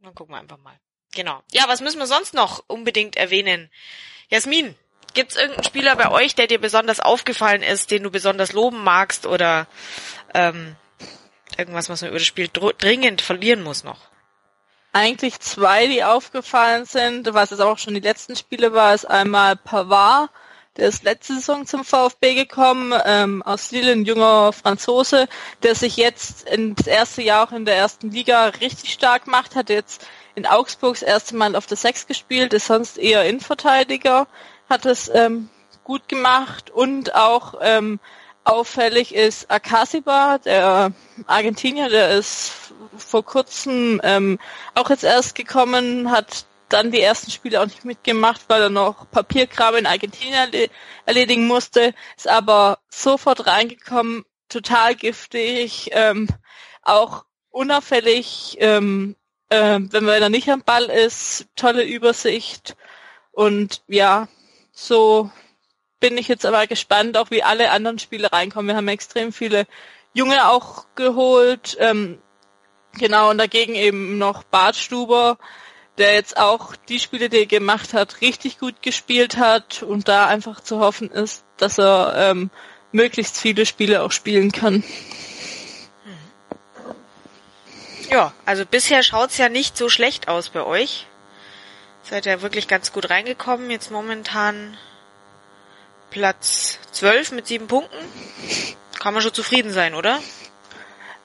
[0.00, 0.80] dann gucken wir einfach mal.
[1.12, 1.42] Genau.
[1.52, 3.70] Ja, was müssen wir sonst noch unbedingt erwähnen?
[4.30, 4.74] Jasmin,
[5.12, 9.26] gibt's irgendeinen Spieler bei euch, der dir besonders aufgefallen ist, den du besonders loben magst
[9.26, 9.66] oder
[10.32, 10.76] ähm,
[11.58, 14.13] irgendwas, was man über das Spiel dringend verlieren muss noch?
[14.96, 19.56] Eigentlich zwei, die aufgefallen sind, was es auch schon die letzten Spiele war, ist einmal
[19.56, 20.30] Pavard,
[20.76, 25.26] der ist letzte Saison zum VfB gekommen, ähm, aus Lille, ein junger Franzose,
[25.64, 29.56] der sich jetzt in das erste Jahr auch in der ersten Liga richtig stark macht,
[29.56, 34.28] hat jetzt in Augsburg das erste Mal auf der Sechs gespielt, ist sonst eher Innenverteidiger,
[34.70, 35.48] hat es ähm,
[35.82, 37.98] gut gemacht und auch ähm,
[38.44, 40.92] auffällig ist Akasiba, der
[41.26, 42.63] Argentinier, der ist
[42.96, 44.38] vor kurzem ähm,
[44.74, 49.10] auch jetzt erst gekommen, hat dann die ersten Spiele auch nicht mitgemacht, weil er noch
[49.10, 50.50] Papierkram in Argentinien
[51.06, 56.28] erledigen musste, ist aber sofort reingekommen, total giftig, ähm,
[56.82, 59.16] auch unauffällig, ähm,
[59.50, 62.76] äh, wenn man nicht am Ball ist, tolle Übersicht.
[63.30, 64.28] Und ja,
[64.72, 65.30] so
[66.00, 68.68] bin ich jetzt aber gespannt, auch wie alle anderen Spiele reinkommen.
[68.68, 69.66] Wir haben extrem viele
[70.12, 71.76] Junge auch geholt.
[71.80, 72.20] Ähm,
[72.98, 75.38] genau, und dagegen eben noch Bartstuber,
[75.98, 80.26] der jetzt auch die Spiele, die er gemacht hat, richtig gut gespielt hat und da
[80.26, 82.50] einfach zu hoffen ist, dass er ähm,
[82.92, 84.82] möglichst viele Spiele auch spielen kann.
[88.10, 91.06] Ja, also bisher schaut's ja nicht so schlecht aus bei euch.
[92.02, 93.70] Seid ja wirklich ganz gut reingekommen.
[93.70, 94.76] Jetzt momentan
[96.10, 97.96] Platz 12 mit sieben Punkten.
[99.00, 100.20] Kann man schon zufrieden sein, oder?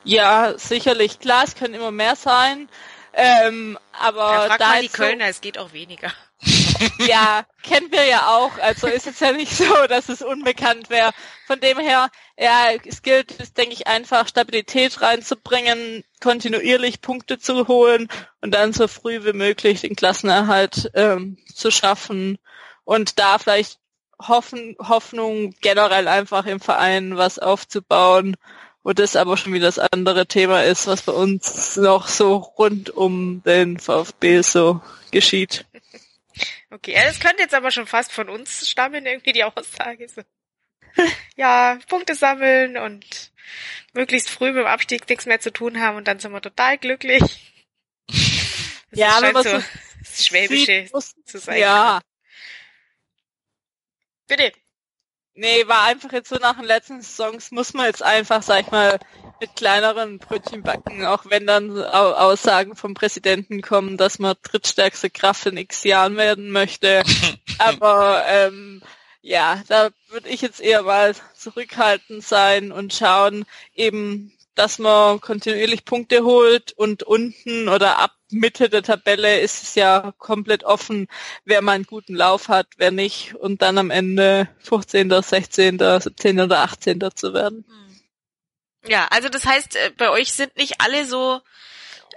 [0.03, 1.19] Ja, sicherlich.
[1.19, 2.69] Klar, es können immer mehr sein.
[3.13, 6.11] Ähm, aber ja, da mal die jetzt Kölner, es geht auch weniger.
[6.41, 8.57] So, ja, kennen wir ja auch.
[8.59, 11.11] Also ist es ja nicht so, dass es unbekannt wäre.
[11.47, 17.67] Von dem her, ja, es gilt, es denke ich, einfach Stabilität reinzubringen, kontinuierlich Punkte zu
[17.67, 18.07] holen
[18.41, 22.37] und dann so früh wie möglich den Klassenerhalt ähm, zu schaffen
[22.85, 23.79] und da vielleicht
[24.21, 28.35] Hoffen, Hoffnung generell einfach im Verein was aufzubauen
[28.83, 32.89] wo das aber schon wieder das andere Thema ist, was bei uns noch so rund
[32.89, 35.65] um den VfB so geschieht.
[36.71, 40.07] Okay, ja, das könnte jetzt aber schon fast von uns stammen, irgendwie die Aussage.
[40.07, 40.21] So.
[41.37, 43.31] Ja, Punkte sammeln und
[43.93, 46.77] möglichst früh mit dem Abstieg nichts mehr zu tun haben und dann sind wir total
[46.77, 47.21] glücklich.
[48.07, 49.61] Das ja, aber so
[49.99, 51.59] das Schwäbische sieht, zu sein.
[51.59, 52.01] Ja,
[54.29, 54.51] Bitte.
[55.39, 58.71] Nee, war einfach jetzt so nach den letzten Songs muss man jetzt einfach, sag ich
[58.71, 58.99] mal,
[59.39, 65.09] mit kleineren Brötchen backen, auch wenn dann Au- Aussagen vom Präsidenten kommen, dass man drittstärkste
[65.09, 67.03] Kraft in x Jahren werden möchte.
[67.57, 68.81] Aber ähm,
[69.21, 75.85] ja, da würde ich jetzt eher mal zurückhaltend sein und schauen, eben, dass man kontinuierlich
[75.85, 81.07] Punkte holt und unten oder ab Mitte der Tabelle ist es ja komplett offen,
[81.45, 86.41] wer mal einen guten Lauf hat, wer nicht und dann am Ende 15., 16., 17.
[86.41, 86.99] oder 18.
[87.15, 87.63] zu werden.
[88.85, 91.39] Ja, also das heißt, äh, bei euch sind nicht alle so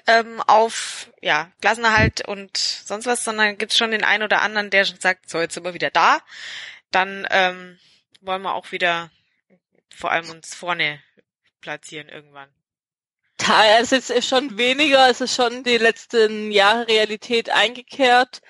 [0.09, 4.85] ähm, auf ja Klassenerhalt und sonst was, sondern gibt's schon den einen oder anderen, der
[4.85, 6.19] schon sagt, so jetzt sind wir wieder da.
[6.91, 7.79] Dann ähm,
[8.21, 9.11] wollen wir auch wieder
[9.95, 11.01] vor allem uns vorne
[11.63, 12.51] platzieren irgendwann.
[13.81, 18.43] Es ist schon weniger, es ist schon die letzten Jahre Realität eingekehrt,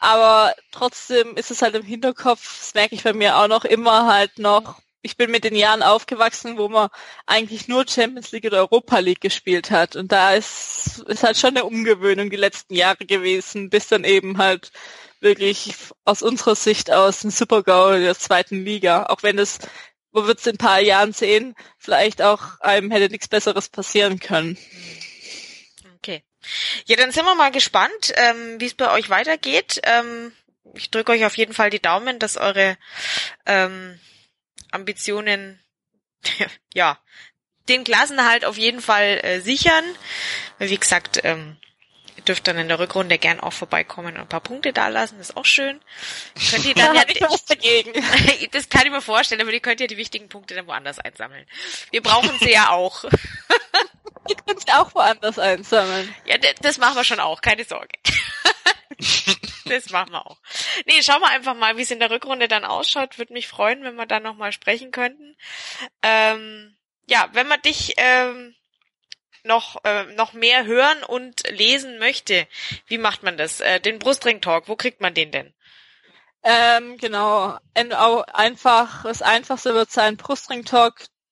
[0.00, 4.12] aber trotzdem ist es halt im Hinterkopf, das merke ich bei mir auch noch immer
[4.12, 6.88] halt noch, ich bin mit den Jahren aufgewachsen, wo man
[7.26, 9.96] eigentlich nur Champions League oder Europa League gespielt hat.
[9.96, 14.38] Und da ist, ist halt schon eine Umgewöhnung die letzten Jahre gewesen, bis dann eben
[14.38, 14.72] halt
[15.20, 15.74] wirklich
[16.04, 19.58] aus unserer Sicht aus ein Super-GAU der zweiten Liga, auch wenn es
[20.14, 24.20] wo wird es in ein paar Jahren sehen, vielleicht auch einem hätte nichts Besseres passieren
[24.20, 24.56] können.
[25.98, 26.22] Okay.
[26.86, 29.80] Ja, dann sind wir mal gespannt, ähm, wie es bei euch weitergeht.
[29.82, 30.32] Ähm,
[30.74, 32.78] ich drücke euch auf jeden Fall die Daumen, dass eure
[33.44, 33.98] ähm,
[34.70, 35.60] Ambitionen
[36.74, 36.98] ja
[37.68, 39.84] den Klassenerhalt auf jeden Fall äh, sichern.
[40.58, 41.56] Wie gesagt, ähm,
[42.16, 45.36] ihr dürft dann in der Rückrunde gern auch vorbeikommen und ein paar Punkte dalassen, ist
[45.36, 45.80] auch schön.
[46.50, 47.92] Könnt ihr Da dann ja, habe ich was dagegen.
[48.52, 51.46] das kann ich mir vorstellen, aber ihr könnt ja die wichtigen Punkte dann woanders einsammeln.
[51.90, 53.04] Wir brauchen sie ja auch.
[54.26, 56.14] Ihr könnt sie auch woanders einsammeln.
[56.24, 57.90] Ja, das machen wir schon auch, keine Sorge.
[59.66, 60.38] das machen wir auch.
[60.86, 63.18] Nee, schauen wir einfach mal, wie es in der Rückrunde dann ausschaut.
[63.18, 65.36] Würde mich freuen, wenn wir dann nochmal sprechen könnten.
[66.02, 66.74] Ähm,
[67.06, 68.54] ja, wenn man dich ähm,
[69.44, 72.46] noch, äh, noch mehr hören und lesen möchte,
[72.86, 73.60] wie macht man das?
[73.60, 75.54] Äh, den Brustring-Talk, wo kriegt man den denn?
[76.44, 77.58] Ähm, genau.
[77.74, 80.16] En- au- Einfach, das Einfachste wird sein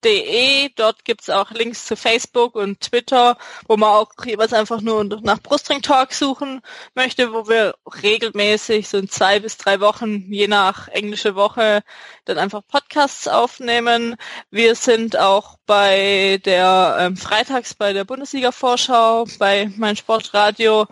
[0.03, 0.69] brustringtalk.de.
[0.75, 3.37] Dort gibt's auch Links zu Facebook und Twitter,
[3.67, 6.61] wo man auch jeweils einfach nur nach Brustring Talk suchen
[6.93, 11.83] möchte, wo wir regelmäßig so in zwei bis drei Wochen, je nach englische Woche,
[12.25, 14.15] dann einfach Podcasts aufnehmen.
[14.51, 20.87] Wir sind auch bei der ähm, Freitags bei der Bundesliga-Vorschau, bei mein Sportradio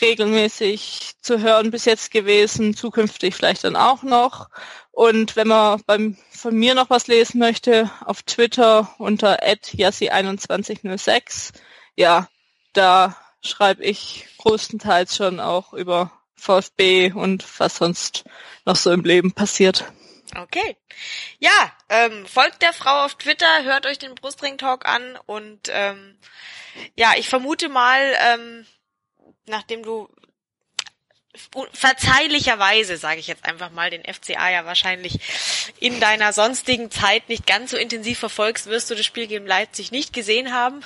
[0.00, 4.48] regelmäßig zu hören bis jetzt gewesen, zukünftig vielleicht dann auch noch.
[4.94, 11.52] Und wenn man beim, von mir noch was lesen möchte, auf Twitter unter yassi2106,
[11.96, 12.28] ja,
[12.74, 18.22] da schreibe ich größtenteils schon auch über VfB und was sonst
[18.64, 19.84] noch so im Leben passiert.
[20.36, 20.76] Okay.
[21.38, 26.16] Ja, ähm, folgt der Frau auf Twitter, hört euch den Brustring Talk an und ähm,
[26.96, 28.64] ja, ich vermute mal, ähm,
[29.46, 30.08] nachdem du
[31.72, 35.18] verzeihlicherweise, sage ich jetzt einfach mal, den FCA ja wahrscheinlich
[35.80, 39.90] in deiner sonstigen Zeit nicht ganz so intensiv verfolgst, wirst du das Spiel gegen Leipzig
[39.90, 40.82] nicht gesehen haben.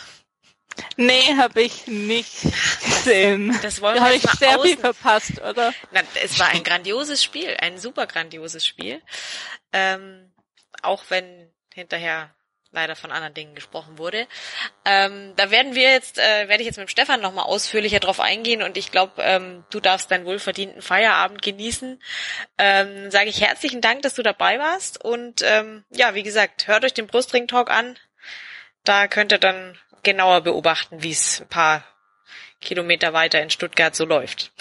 [0.96, 2.42] Nee, habe ich nicht
[2.84, 3.58] gesehen.
[3.62, 5.74] Das wollen da wir habe ich mal sehr viel außen- verpasst, oder?
[5.90, 9.02] Na, es war ein grandioses Spiel, ein super grandioses Spiel.
[9.72, 10.32] Ähm,
[10.82, 12.34] auch wenn hinterher
[12.70, 14.26] leider von anderen Dingen gesprochen wurde.
[14.84, 18.62] Ähm, da werden wir jetzt, äh, werde ich jetzt mit Stefan nochmal ausführlicher drauf eingehen
[18.62, 22.00] und ich glaube, ähm, du darfst deinen wohlverdienten Feierabend genießen.
[22.58, 26.84] Ähm, Sage ich herzlichen Dank, dass du dabei warst und ähm, ja, wie gesagt, hört
[26.84, 27.98] euch den Brustring-Talk an.
[28.84, 31.84] Da könnt ihr dann genauer beobachten, wie es ein paar
[32.60, 34.52] Kilometer weiter in Stuttgart so läuft.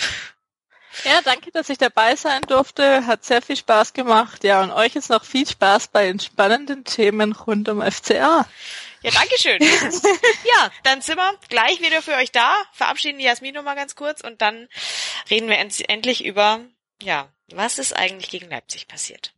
[1.04, 3.06] Ja, danke, dass ich dabei sein durfte.
[3.06, 4.44] Hat sehr viel Spaß gemacht.
[4.44, 8.46] Ja, und euch ist noch viel Spaß bei den spannenden Themen rund um FCA.
[9.04, 9.62] Ja, Dankeschön.
[9.62, 12.54] ja, dann sind wir gleich wieder für euch da.
[12.74, 14.68] Verabschieden die Jasmin noch mal ganz kurz und dann
[15.30, 16.62] reden wir end endlich über,
[17.02, 19.34] ja, was ist eigentlich gegen Leipzig passiert.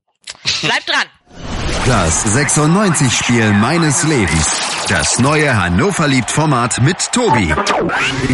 [0.62, 1.49] Bleibt dran.
[1.90, 4.70] Das 96-Spiel meines Lebens.
[4.90, 7.52] Das neue Hannover liebt Format mit Tobi.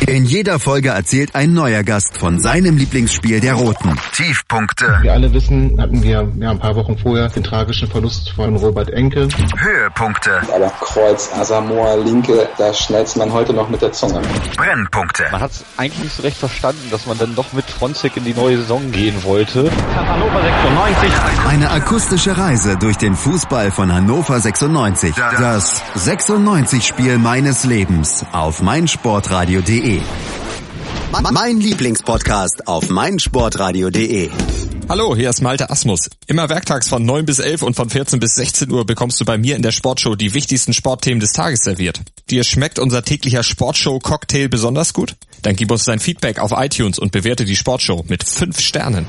[0.08, 3.98] In jeder Folge erzählt ein neuer Gast von seinem Lieblingsspiel der Roten.
[4.14, 8.58] Tiefpunkte, Wir alle wissen, hatten wir ja, ein paar Wochen vorher den tragischen Verlust von
[8.58, 9.30] Robert Enke.
[9.58, 14.22] Höhepunkte, Aber Kreuz, Asamoah, Linke, da schnellst man heute noch mit der Zunge.
[14.58, 15.26] Brennpunkte.
[15.32, 18.26] Man hat es eigentlich nicht so recht verstanden, dass man dann doch mit Fronzek in
[18.26, 19.72] die neue Saison gehen wollte.
[21.50, 23.16] Eine akustische Reise durch den
[23.46, 25.14] Fußball von Hannover 96.
[25.14, 30.02] Das 96-Spiel meines Lebens auf meinsportradio.de.
[31.32, 34.32] Mein Lieblingspodcast auf meinsportradio.de.
[34.90, 36.10] Hallo, hier ist Malte Asmus.
[36.26, 39.38] Immer werktags von 9 bis 11 und von 14 bis 16 Uhr bekommst du bei
[39.38, 42.02] mir in der Sportshow die wichtigsten Sportthemen des Tages serviert.
[42.32, 45.16] Dir schmeckt unser täglicher Sportshow-Cocktail besonders gut?
[45.46, 49.08] Dann gib uns dein Feedback auf iTunes und bewerte die Sportshow mit 5 Sternen.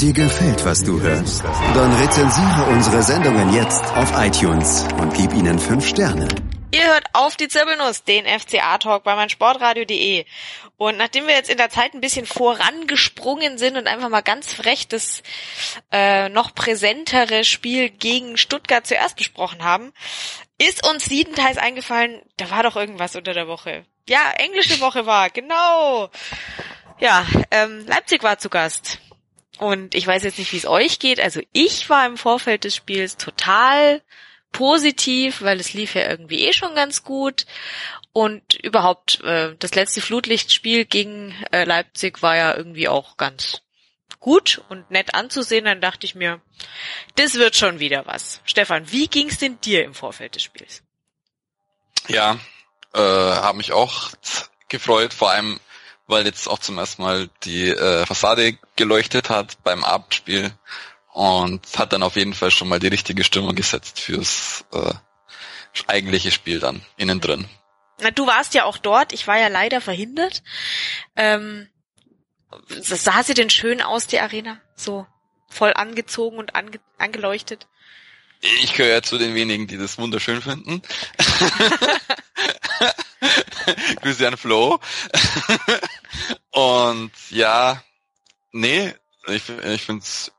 [0.00, 1.44] Dir gefällt, was du hörst?
[1.44, 6.26] Dann rezensiere unsere Sendungen jetzt auf iTunes und gib ihnen 5 Sterne.
[6.72, 10.24] Ihr hört auf die Zirbelnuss, den FCA-Talk bei meinsportradio.de.
[10.76, 14.52] Und nachdem wir jetzt in der Zeit ein bisschen vorangesprungen sind und einfach mal ganz
[14.52, 15.22] frech das
[15.92, 19.92] äh, noch präsentere Spiel gegen Stuttgart zuerst besprochen haben,
[20.58, 23.84] ist uns siebenteils eingefallen, da war doch irgendwas unter der Woche.
[24.08, 26.10] Ja, englische Woche war, genau.
[26.98, 28.98] Ja, ähm, Leipzig war zu Gast.
[29.58, 31.20] Und ich weiß jetzt nicht, wie es euch geht.
[31.20, 34.02] Also ich war im Vorfeld des Spiels total
[34.52, 37.46] positiv, weil es lief ja irgendwie eh schon ganz gut.
[38.12, 43.62] Und überhaupt, äh, das letzte Flutlichtspiel gegen äh, Leipzig war ja irgendwie auch ganz
[44.18, 45.66] gut und nett anzusehen.
[45.66, 46.40] Dann dachte ich mir,
[47.16, 48.40] das wird schon wieder was.
[48.44, 50.82] Stefan, wie ging's denn dir im Vorfeld des Spiels?
[52.08, 52.40] Ja,
[52.94, 54.10] äh, habe mich auch
[54.68, 55.60] gefreut, vor allem
[56.10, 60.50] weil jetzt auch zum ersten Mal die äh, Fassade geleuchtet hat beim Abendspiel
[61.12, 64.92] und hat dann auf jeden Fall schon mal die richtige Stimmung gesetzt fürs äh,
[65.86, 67.48] eigentliche Spiel dann innen drin.
[68.00, 70.42] Na, du warst ja auch dort, ich war ja leider verhindert.
[71.16, 71.68] Ähm,
[72.68, 74.60] sah sie denn schön aus, die Arena?
[74.74, 75.06] So
[75.48, 77.66] voll angezogen und ange angeleuchtet?
[78.40, 80.82] Ich gehöre ja zu den wenigen, die das wunderschön finden.
[84.02, 84.78] Grüße an Flo.
[86.50, 87.82] Und ja,
[88.52, 88.94] nee,
[89.26, 90.32] ich, ich finde es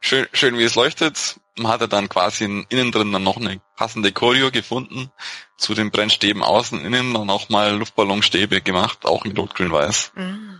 [0.00, 1.40] schön, schön, wie es leuchtet.
[1.56, 5.10] Man hatte dann quasi innen drin dann noch eine passende Choreo gefunden
[5.56, 10.12] zu den Brennstäben außen, innen dann auch mal Luftballonstäbe gemacht, auch in Rot-Grün-Weiß.
[10.16, 10.56] Mm.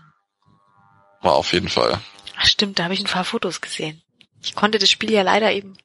[1.20, 2.00] War auf jeden Fall.
[2.36, 4.02] Ach, stimmt, da habe ich ein paar Fotos gesehen.
[4.42, 5.76] Ich konnte das Spiel ja leider eben,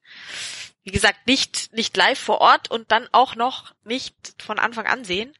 [0.83, 5.05] wie gesagt, nicht, nicht live vor Ort und dann auch noch nicht von Anfang an
[5.05, 5.33] sehen.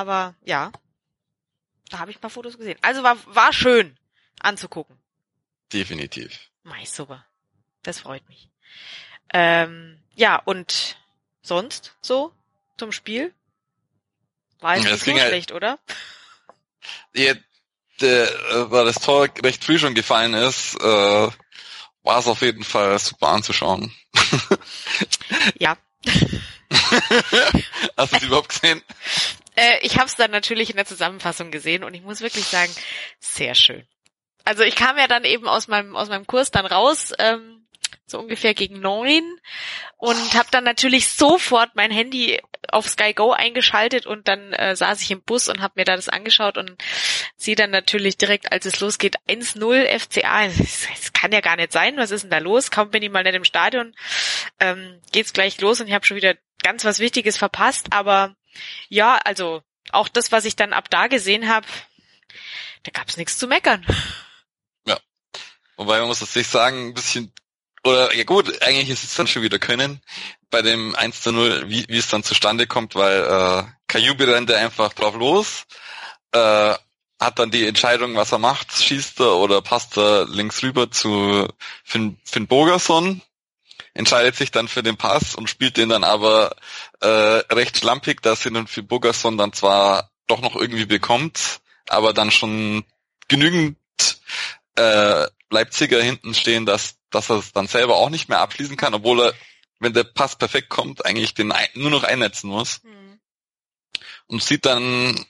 [0.00, 0.72] Aber ja,
[1.90, 2.78] da habe ich ein paar Fotos gesehen.
[2.80, 3.98] Also war, war schön
[4.40, 4.98] anzugucken.
[5.74, 6.48] Definitiv.
[6.62, 7.26] Mei, super.
[7.82, 8.48] Das freut mich.
[9.34, 10.96] Ähm, ja, und
[11.42, 12.32] sonst so
[12.78, 13.34] zum Spiel?
[14.60, 15.78] War jetzt Ja, nicht es so ging halt- schlecht, oder?
[17.14, 17.34] Ja,
[18.00, 21.28] der, äh, weil das Tor recht früh schon gefallen ist, äh,
[22.02, 23.94] war es auf jeden Fall super anzuschauen.
[25.58, 25.76] Ja.
[27.98, 28.82] Hast du es überhaupt gesehen?
[29.60, 32.72] Äh, ich habe es dann natürlich in der Zusammenfassung gesehen und ich muss wirklich sagen,
[33.18, 33.86] sehr schön.
[34.44, 37.66] Also ich kam ja dann eben aus meinem aus meinem Kurs dann raus, ähm,
[38.06, 39.22] so ungefähr gegen neun
[39.98, 42.40] und habe dann natürlich sofort mein Handy
[42.72, 45.94] auf Sky Go eingeschaltet und dann äh, saß ich im Bus und habe mir da
[45.94, 46.76] das angeschaut und
[47.36, 50.46] sie dann natürlich direkt, als es losgeht, 1-0 FCA.
[50.46, 52.70] Es kann ja gar nicht sein, was ist denn da los?
[52.70, 53.94] Kaum bin ich mal nicht im Stadion,
[54.58, 58.34] ähm, geht's gleich los und ich habe schon wieder ganz was Wichtiges verpasst, aber
[58.88, 61.66] ja, also auch das, was ich dann ab da gesehen habe,
[62.82, 63.84] da gab's nichts zu meckern.
[65.80, 67.32] Wobei man muss tatsächlich sagen, ein bisschen,
[67.84, 70.02] oder ja gut, eigentlich ist es dann schon wieder können
[70.50, 74.52] bei dem 1 zu 0, wie, wie es dann zustande kommt, weil äh, Kajubi rennt
[74.52, 75.64] einfach drauf los,
[76.32, 76.74] äh,
[77.18, 81.48] hat dann die Entscheidung, was er macht, schießt er oder passt er links rüber zu
[81.82, 83.22] Finn, Finn Bogerson,
[83.94, 86.56] entscheidet sich dann für den Pass und spielt den dann aber
[87.00, 92.30] äh, recht schlampig, dass ihn Finn Bogerson dann zwar doch noch irgendwie bekommt, aber dann
[92.30, 92.84] schon
[93.28, 93.76] genügend
[94.76, 98.94] äh, Leipziger hinten stehen, dass, dass er es dann selber auch nicht mehr abschließen kann,
[98.94, 99.34] obwohl er,
[99.80, 102.82] wenn der Pass perfekt kommt, eigentlich den nur noch einnetzen muss.
[102.84, 103.20] Mhm.
[104.26, 105.26] Und sieht dann,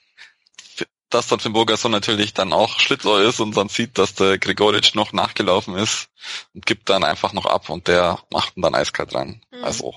[1.11, 4.94] dass dann Finn Burgerson natürlich dann auch Schlitzohr ist und dann sieht, dass der Gregoritsch
[4.94, 6.08] noch nachgelaufen ist
[6.54, 9.42] und gibt dann einfach noch ab und der macht ihn dann eiskalt rein.
[9.50, 9.64] Mhm.
[9.64, 9.94] Also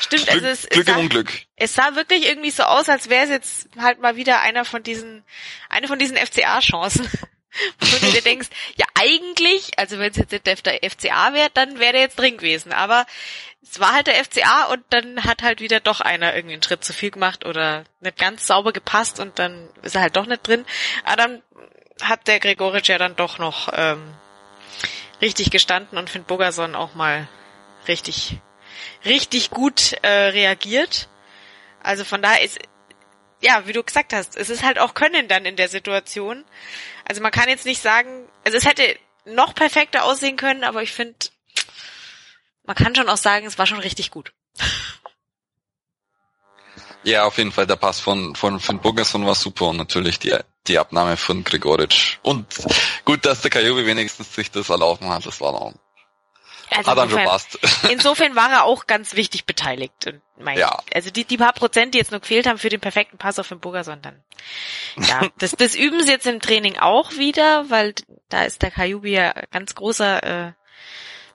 [0.00, 1.32] Stimmt, Glück, also es, Glück es, im sah, Unglück.
[1.56, 4.82] es sah wirklich irgendwie so aus, als wäre es jetzt halt mal wieder einer von
[4.82, 5.24] diesen,
[5.68, 7.08] eine von diesen FCA-Chancen.
[7.80, 11.92] Wo du dir denkst, ja eigentlich, also wenn es jetzt der FCA wäre, dann wäre
[11.92, 12.72] der jetzt drin gewesen.
[12.72, 13.06] Aber
[13.62, 16.84] es war halt der FCA und dann hat halt wieder doch einer irgendwie einen Schritt
[16.84, 20.46] zu viel gemacht oder nicht ganz sauber gepasst und dann ist er halt doch nicht
[20.46, 20.64] drin.
[21.04, 21.42] Aber dann
[22.02, 24.14] hat der Gregoritsch ja dann doch noch ähm,
[25.20, 27.28] richtig gestanden und Finn Bogerson auch mal
[27.88, 28.38] richtig,
[29.04, 31.08] richtig gut äh, reagiert.
[31.82, 32.58] Also von daher ist,
[33.40, 36.44] ja, wie du gesagt hast, es ist halt auch Können dann in der Situation.
[37.08, 40.92] Also man kann jetzt nicht sagen, also es hätte noch perfekter aussehen können, aber ich
[40.92, 41.16] finde,
[42.64, 44.32] man kann schon auch sagen, es war schon richtig gut.
[47.04, 50.36] Ja, auf jeden Fall der Pass von von von Bogerson war super und natürlich die
[50.66, 52.18] die Abnahme von Gregoritsch.
[52.22, 52.46] Und
[53.04, 55.72] gut, dass der Kajubi wenigstens sich das erlauben hat, das war noch
[56.70, 57.58] also hat insofern, passt.
[57.90, 60.06] insofern war er auch ganz wichtig beteiligt.
[60.06, 60.78] Und mein, Ja.
[60.94, 63.48] Also die, die paar Prozent, die jetzt noch gefehlt haben für den perfekten Pass auf
[63.48, 64.22] den Burgerson, dann.
[64.96, 67.94] Ja, das, das üben sie jetzt im Training auch wieder, weil
[68.28, 70.52] da ist der Kajubi ja ganz großer äh,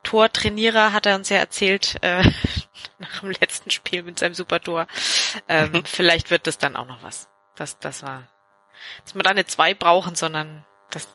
[0.03, 2.23] Tortrainierer, hat er uns ja erzählt, äh,
[2.99, 4.87] nach dem letzten Spiel mit seinem Supertor.
[5.47, 7.29] Ähm, vielleicht wird das dann auch noch was.
[7.55, 8.27] Das, das war,
[9.03, 11.07] dass wir da nicht zwei brauchen, sondern das,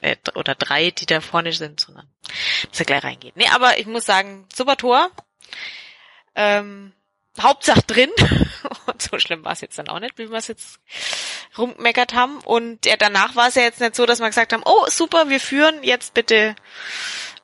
[0.00, 2.08] äh, oder drei, die da vorne sind, sondern
[2.70, 3.36] dass er gleich reingeht.
[3.36, 5.10] Nee, aber ich muss sagen, super Tor.
[6.34, 6.92] Ähm,
[7.40, 8.10] Hauptsache drin.
[8.86, 10.80] Und so schlimm war es jetzt dann auch nicht, wie wir es jetzt
[11.56, 12.38] rumgemeckert haben.
[12.40, 15.28] Und ja, danach war es ja jetzt nicht so, dass wir gesagt haben, oh super,
[15.28, 16.54] wir führen, jetzt bitte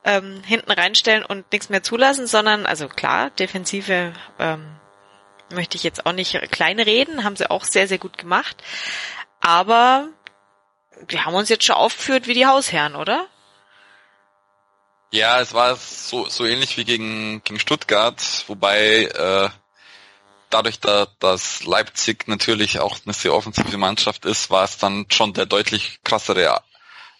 [0.04, 4.76] ähm, hinten reinstellen und nichts mehr zulassen, sondern, also klar, Defensive ähm,
[5.52, 8.62] möchte ich jetzt auch nicht klein reden, haben sie auch sehr, sehr gut gemacht.
[9.40, 10.08] Aber
[11.10, 13.26] die haben uns jetzt schon aufgeführt wie die Hausherren, oder?
[15.12, 19.48] Ja, es war so, so ähnlich wie gegen, gegen Stuttgart, wobei äh,
[20.50, 25.32] dadurch, da, dass Leipzig natürlich auch eine sehr offensive Mannschaft ist, war es dann schon
[25.32, 26.62] der deutlich krassere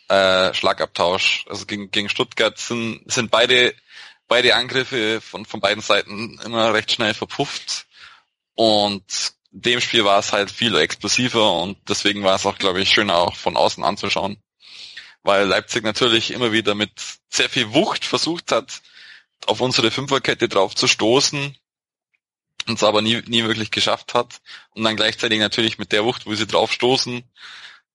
[0.08, 1.44] äh, Schlagabtausch.
[1.48, 3.74] Also gegen, gegen Stuttgart sind, sind beide,
[4.28, 7.86] beide Angriffe von, von beiden Seiten immer recht schnell verpufft.
[8.54, 12.90] Und dem Spiel war es halt viel explosiver und deswegen war es auch, glaube ich,
[12.90, 14.38] schöner auch von außen anzuschauen
[15.26, 16.92] weil Leipzig natürlich immer wieder mit
[17.28, 18.80] sehr viel Wucht versucht hat,
[19.46, 21.56] auf unsere Fünferkette drauf zu stoßen
[22.66, 24.40] und es aber nie, nie wirklich geschafft hat.
[24.70, 27.24] Und dann gleichzeitig natürlich mit der Wucht, wo sie drauf stoßen,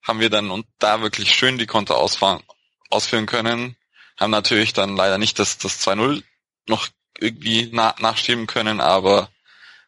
[0.04, 2.44] haben wir dann und da wirklich schön die Konter ausfahren,
[2.90, 3.78] ausführen können.
[4.20, 6.24] Haben natürlich dann leider nicht das, das 2-0
[6.68, 9.32] noch irgendwie na, nachschieben können, aber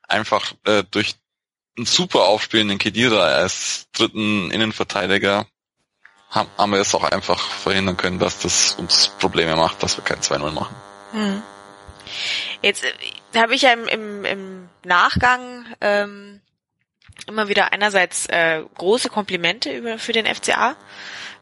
[0.07, 1.15] einfach äh, durch
[1.77, 5.47] ein super Aufspielen in Kedira als dritten Innenverteidiger
[6.29, 10.03] haben, haben wir es auch einfach verhindern können, dass das uns Probleme macht, dass wir
[10.03, 10.75] kein 2-0 machen.
[11.11, 11.41] Hm.
[12.61, 16.41] Jetzt äh, habe ich ja im, im, im Nachgang ähm,
[17.27, 20.75] immer wieder einerseits äh, große Komplimente über für den FCA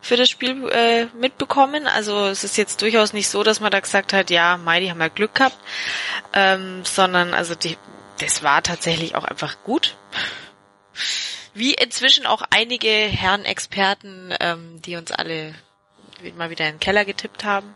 [0.01, 1.87] für das Spiel äh, mitbekommen.
[1.87, 4.89] Also es ist jetzt durchaus nicht so, dass man da gesagt hat, ja, Mai, die
[4.89, 5.57] haben ja Glück gehabt,
[6.33, 7.77] ähm, sondern also die,
[8.17, 9.95] das war tatsächlich auch einfach gut
[11.53, 15.53] wie inzwischen auch einige Herren Experten, ähm, die uns alle
[16.35, 17.75] mal wieder in den Keller getippt haben,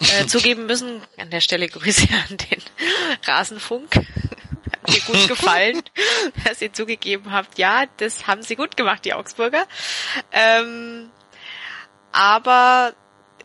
[0.00, 1.02] äh, zugeben müssen.
[1.16, 2.62] An der Stelle Grüße an den
[3.24, 3.96] Rasenfunk.
[3.96, 5.82] Hat mir gut gefallen,
[6.44, 9.66] dass ihr zugegeben habt, ja, das haben sie gut gemacht, die Augsburger.
[10.32, 11.10] Ähm,
[12.12, 12.94] aber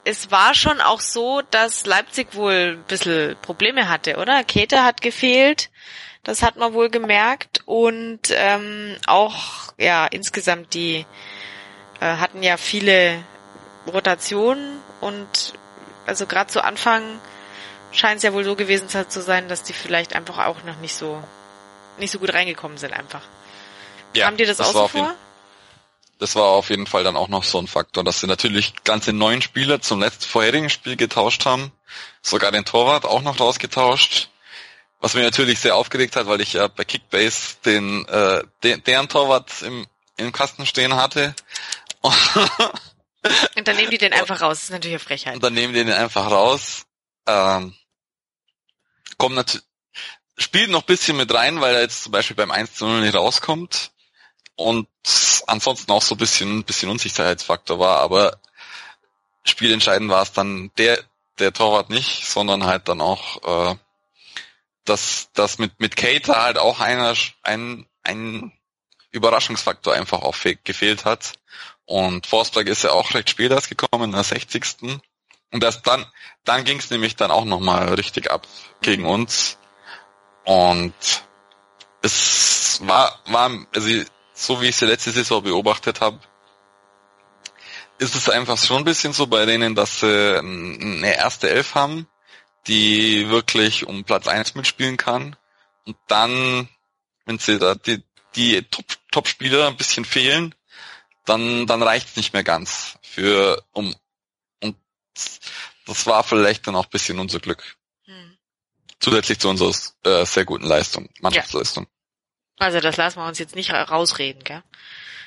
[0.04, 4.44] es war schon auch so, dass Leipzig wohl ein bisschen Probleme hatte, oder?
[4.44, 5.70] Käthe hat gefehlt.
[6.24, 7.62] Das hat man wohl gemerkt.
[7.66, 11.06] Und ähm, auch, ja, insgesamt die
[12.00, 13.24] äh, hatten ja viele
[13.88, 15.54] Rotationen und
[16.06, 17.02] also gerade zu Anfang
[17.92, 20.96] scheint es ja wohl so gewesen zu sein, dass die vielleicht einfach auch noch nicht
[20.96, 21.22] so
[21.98, 23.22] nicht so gut reingekommen sind einfach.
[24.16, 25.16] Ja, Haben die das, das auch so jeden- vor?
[26.20, 29.12] Das war auf jeden Fall dann auch noch so ein Faktor, dass sie natürlich ganze
[29.12, 31.72] neun Spieler zum letzten vorherigen Spiel getauscht haben,
[32.22, 34.30] sogar den Torwart auch noch rausgetauscht,
[35.04, 39.10] was mich natürlich sehr aufgeregt hat, weil ich ja bei Kickbase den, äh, den deren
[39.10, 39.86] Torwart im,
[40.16, 41.36] im Kasten stehen hatte.
[42.04, 44.60] Und dann nehmen die den einfach raus.
[44.60, 45.36] Das ist natürlich eine Frechheit.
[45.36, 46.86] Und dann nehmen die den einfach raus.
[47.28, 47.76] Ähm,
[49.18, 49.66] kommt natürlich,
[50.38, 53.16] spielt noch bisschen mit rein, weil er jetzt zum Beispiel beim 1 zu 0 nicht
[53.16, 53.92] rauskommt.
[54.56, 54.88] Und
[55.48, 58.40] ansonsten auch so ein bisschen, bisschen Unsicherheitsfaktor war, aber
[59.44, 61.04] spielentscheidend war es dann der,
[61.40, 63.76] der Torwart nicht, sondern halt dann auch, äh,
[64.86, 67.14] dass, dass mit, mit Kate halt auch einer,
[67.44, 68.52] ein, ein
[69.12, 71.34] Überraschungsfaktor einfach auch gefehlt hat.
[71.86, 75.02] Und Forsberg ist ja auch recht spät erst gekommen, in der 60.
[75.52, 76.06] Und das dann,
[76.44, 78.48] dann ging es nämlich dann auch nochmal richtig ab
[78.82, 79.58] gegen uns.
[80.46, 80.94] Und
[82.02, 83.90] es war, war, also
[84.34, 86.20] so wie ich sie letzte Saison beobachtet habe,
[88.00, 92.08] ist es einfach schon ein bisschen so bei denen, dass sie eine erste Elf haben,
[92.68, 95.36] die wirklich um Platz eins mitspielen kann.
[95.86, 96.70] Und dann,
[97.26, 98.04] wenn sie da die,
[98.36, 98.64] die
[99.12, 100.56] Top-Spieler Top ein bisschen fehlen,
[101.26, 103.96] dann, dann reicht's nicht mehr ganz für, um,
[104.62, 104.78] und
[105.86, 107.78] das war vielleicht dann auch ein bisschen unser Glück.
[108.06, 108.38] Hm.
[109.00, 111.86] Zusätzlich zu unserer äh, sehr guten Leistung, Mannschaftsleistung.
[111.86, 112.66] Ja.
[112.66, 114.64] Also das lassen wir uns jetzt nicht rausreden, gell?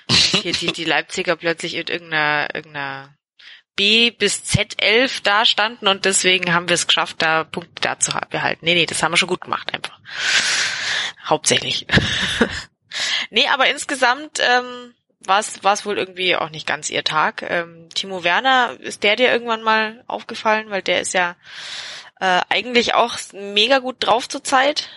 [0.11, 3.16] Hier die, die Leipziger plötzlich in irgendeiner, irgendeiner
[3.77, 8.11] B bis Z11 da standen und deswegen haben wir es geschafft, da Punkte da zu
[8.31, 8.64] behalten.
[8.64, 9.99] Nee, nee, das haben wir schon gut gemacht einfach.
[11.24, 11.87] Hauptsächlich.
[13.31, 17.43] nee, aber insgesamt ähm, war es wohl irgendwie auch nicht ganz ihr Tag.
[17.43, 20.70] Ähm, Timo Werner, ist der dir irgendwann mal aufgefallen?
[20.70, 21.37] Weil der ist ja
[22.20, 24.89] äh, eigentlich auch mega gut drauf zur Zeit.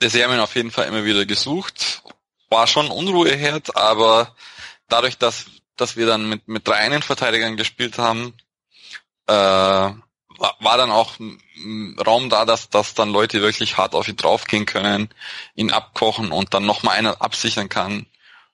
[0.00, 2.02] Der Serien auf jeden Fall immer wieder gesucht.
[2.50, 4.34] War schon Unruheherd, aber
[4.88, 5.46] dadurch, dass
[5.80, 8.34] dass wir dann mit, mit drei Innenverteidigern gespielt haben,
[9.26, 9.32] äh,
[10.38, 11.14] war, war dann auch
[12.06, 15.08] Raum da, dass, dass dann Leute wirklich hart auf ihn draufgehen können,
[15.54, 18.06] ihn abkochen und dann nochmal einer absichern kann,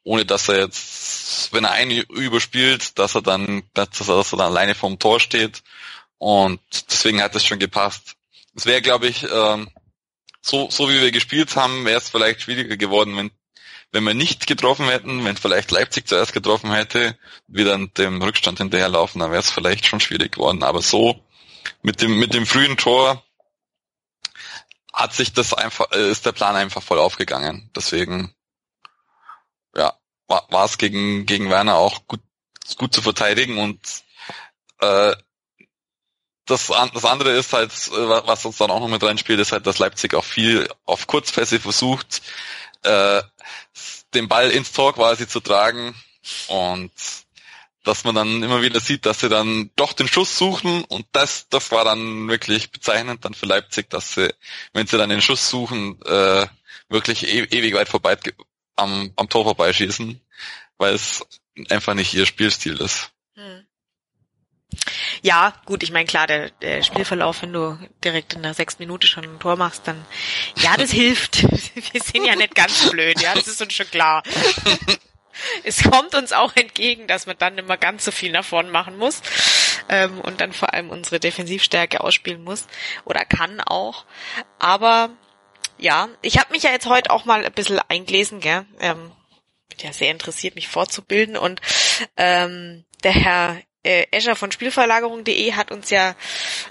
[0.03, 4.39] ohne dass er jetzt, wenn er einen überspielt, dass er dann, dass er, dass er
[4.39, 5.62] dann alleine vorm Tor steht.
[6.18, 6.61] Und
[6.91, 8.14] deswegen hat es schon gepasst.
[8.55, 9.68] Es wäre, glaube ich, ähm,
[10.41, 13.31] so, so wie wir gespielt haben, wäre es vielleicht schwieriger geworden, wenn
[13.95, 17.17] wenn wir nicht getroffen hätten, wenn vielleicht Leipzig zuerst getroffen hätte,
[17.47, 20.65] dann dem Rückstand hinterherlaufen, dann wäre es vielleicht schon schwierig geworden.
[20.65, 21.25] Aber so
[21.81, 23.23] mit dem mit dem frühen Tor
[24.93, 27.71] hat sich das einfach äh, ist der Plan einfach voll aufgegangen.
[27.77, 28.35] Deswegen
[29.77, 29.95] ja
[30.27, 32.21] war, war es gegen gegen Werner auch gut
[32.77, 33.79] gut zu verteidigen und
[34.81, 35.15] äh,
[36.47, 39.67] das, das andere ist halt, äh, was uns dann auch noch mit reinspielt, ist halt,
[39.67, 42.23] dass Leipzig auch viel auf Kurzpässe versucht,
[42.85, 43.22] äh,
[44.14, 45.95] den Ball ins Tor quasi zu tragen
[46.49, 46.93] und
[47.82, 51.49] dass man dann immer wieder sieht, dass sie dann doch den Schuss suchen und das,
[51.51, 54.32] das war dann wirklich bezeichnend dann für Leipzig, dass sie,
[54.72, 56.47] wenn sie dann den Schuss suchen, äh,
[56.89, 58.16] wirklich e ewig weit vorbei
[58.76, 60.20] am, am Tor vorbeischießen,
[60.78, 61.24] weil es
[61.68, 63.11] einfach nicht ihr Spielstil ist.
[65.22, 69.07] Ja, gut, ich meine, klar, der, der Spielverlauf, wenn du direkt in der sechsten Minute
[69.07, 70.05] schon ein Tor machst, dann,
[70.57, 71.43] ja, das hilft.
[71.93, 74.22] Wir sind ja nicht ganz blöd, ja, das ist uns schon klar.
[75.64, 78.97] Es kommt uns auch entgegen, dass man dann immer ganz so viel nach vorn machen
[78.97, 79.20] muss
[79.89, 82.66] ähm, und dann vor allem unsere Defensivstärke ausspielen muss
[83.05, 84.05] oder kann auch.
[84.61, 85.11] Aber
[85.77, 88.64] ja, ich habe mich ja jetzt heute auch mal ein bisschen eingelesen, gell?
[88.79, 89.11] Ähm,
[89.68, 91.61] bin ja sehr interessiert, mich fortzubilden und
[92.16, 96.16] ähm, der Herr äh, Escher von Spielverlagerung.de hat uns ja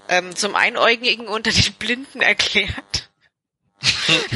[0.09, 3.09] ähm, zum Einäugigen unter den Blinden erklärt.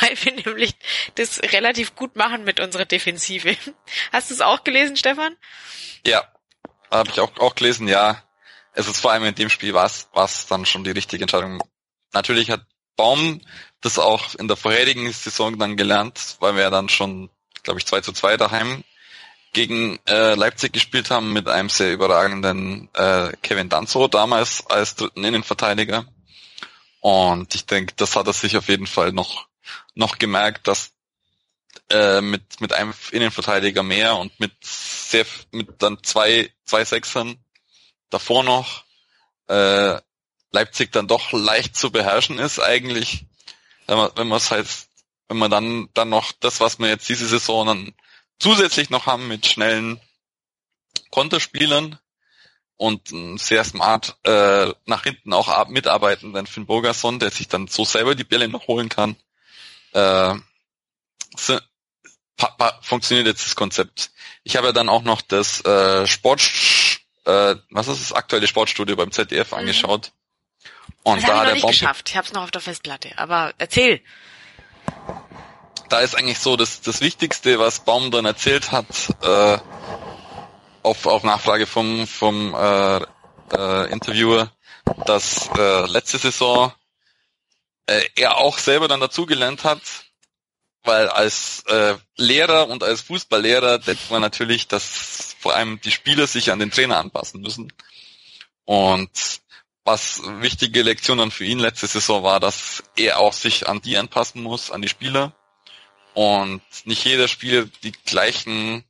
[0.00, 0.74] Weil wir nämlich
[1.16, 3.56] das relativ gut machen mit unserer Defensive.
[4.12, 5.36] Hast du es auch gelesen, Stefan?
[6.06, 6.24] Ja,
[6.90, 8.22] habe ich auch, auch gelesen, ja.
[8.72, 11.62] Es ist vor allem in dem Spiel war es dann schon die richtige Entscheidung.
[12.12, 12.66] Natürlich hat
[12.96, 13.40] Baum
[13.80, 17.30] das auch in der vorherigen Saison dann gelernt, weil wir ja dann schon,
[17.62, 18.82] glaube ich, 2 zu 2 daheim
[19.54, 25.24] gegen äh, Leipzig gespielt haben mit einem sehr überragenden äh, Kevin Danzo damals als dritten
[25.24, 26.04] Innenverteidiger.
[27.00, 29.46] Und ich denke, das hat er sich auf jeden Fall noch
[29.94, 30.92] noch gemerkt, dass
[31.90, 37.36] äh, mit mit einem Innenverteidiger mehr und mit sehr mit dann zwei zwei Sechsern
[38.10, 38.84] davor noch
[39.48, 39.98] äh,
[40.50, 43.26] Leipzig dann doch leicht zu beherrschen ist eigentlich,
[43.86, 44.68] wenn man wenn man es halt
[45.28, 47.94] wenn man dann dann noch das, was man jetzt diese Saison dann
[48.38, 50.00] zusätzlich noch haben mit schnellen
[51.10, 51.98] Konterspielern
[52.76, 58.14] und sehr smart äh, nach hinten auch mitarbeitenden Finn Bogerson, der sich dann so selber
[58.14, 59.16] die Bälle noch holen kann.
[59.92, 60.34] Äh,
[61.36, 61.58] so,
[62.82, 64.10] funktioniert jetzt das Konzept.
[64.42, 66.42] Ich habe ja dann auch noch das äh, Sport,
[67.24, 69.58] äh, was ist das aktuelle Sportstudio beim ZDF mhm.
[69.58, 70.12] angeschaut.
[71.02, 72.10] Und das da hat der nicht Baum geschafft.
[72.10, 73.16] Ich habe es noch auf der Festplatte.
[73.16, 74.02] Aber erzähl.
[75.94, 78.86] Da ist eigentlich so das, das Wichtigste, was Baum dann erzählt hat,
[79.22, 79.58] äh,
[80.82, 82.96] auf, auf Nachfrage vom, vom äh,
[83.52, 84.50] äh, Interviewer,
[85.06, 86.72] dass äh, letzte Saison
[87.86, 89.82] äh, er auch selber dann dazugelernt hat,
[90.82, 96.26] weil als äh, Lehrer und als Fußballlehrer denkt man natürlich, dass vor allem die Spieler
[96.26, 97.72] sich an den Trainer anpassen müssen.
[98.64, 99.12] Und
[99.84, 103.96] was wichtige Lektion dann für ihn letzte Saison war, dass er auch sich an die
[103.96, 105.32] anpassen muss, an die Spieler.
[106.14, 108.84] Und nicht jeder Spieler die gleichen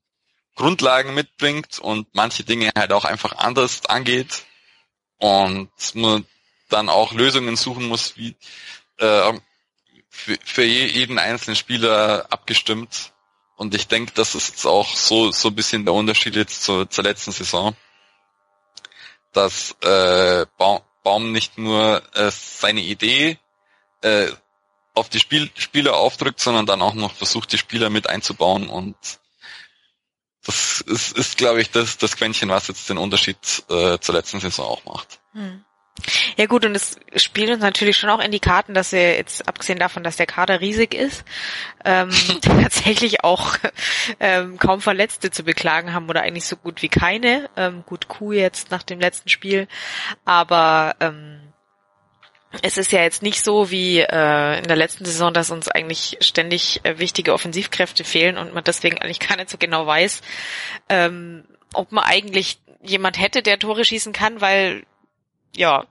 [0.55, 4.45] Grundlagen mitbringt und manche Dinge halt auch einfach anders angeht.
[5.19, 6.27] Und man
[6.69, 8.37] dann auch Lösungen suchen muss, wie
[8.99, 9.33] äh,
[10.11, 13.13] für, für jeden einzelnen Spieler abgestimmt.
[13.57, 16.89] Und ich denke, das ist jetzt auch so, so ein bisschen der Unterschied jetzt zur,
[16.91, 17.77] zur letzten Saison.
[19.33, 23.39] Dass äh, Baum, nicht nur äh, seine Idee
[24.01, 24.29] äh,
[24.95, 28.97] auf die Spiel, Spieler aufdrückt, sondern dann auch noch versucht, die Spieler mit einzubauen und
[30.45, 33.39] das ist, ist glaube ich, das, das Quäntchen, was jetzt den Unterschied
[33.71, 35.21] äh, zur letzten Saison auch macht.
[35.33, 35.65] Hm.
[36.37, 39.47] Ja gut, und es spielt uns natürlich schon auch in die Karten, dass wir jetzt,
[39.47, 41.25] abgesehen davon, dass der Kader riesig ist,
[41.85, 42.11] ähm,
[42.43, 43.57] tatsächlich auch
[44.19, 47.49] ähm, kaum Verletzte zu beklagen haben oder eigentlich so gut wie keine.
[47.57, 49.69] Ähm, gut, Kuh jetzt nach dem letzten Spiel,
[50.25, 51.41] aber ähm,
[52.63, 56.19] es ist ja jetzt nicht so wie äh, in der letzten Saison, dass uns eigentlich
[56.21, 60.21] ständig äh, wichtige Offensivkräfte fehlen und man deswegen eigentlich gar nicht so genau weiß,
[60.89, 64.85] ähm, ob man eigentlich jemand hätte, der Tore schießen kann, weil
[65.57, 65.87] ja,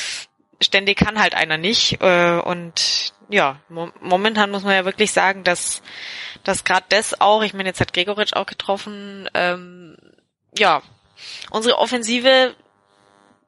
[0.60, 2.00] ständig kann halt einer nicht.
[2.00, 5.82] Äh, und ja, mo momentan muss man ja wirklich sagen, dass,
[6.42, 9.96] dass gerade das auch, ich meine, jetzt hat Gregoritsch auch getroffen, ähm,
[10.56, 10.82] ja,
[11.50, 12.54] unsere Offensive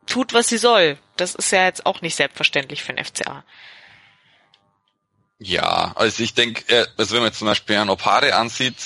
[0.06, 0.98] tut, was sie soll.
[1.16, 3.44] Das ist ja jetzt auch nicht selbstverständlich für den FCA.
[5.38, 8.76] Ja, also ich denke, also wenn man jetzt zum Beispiel an Opare ansieht,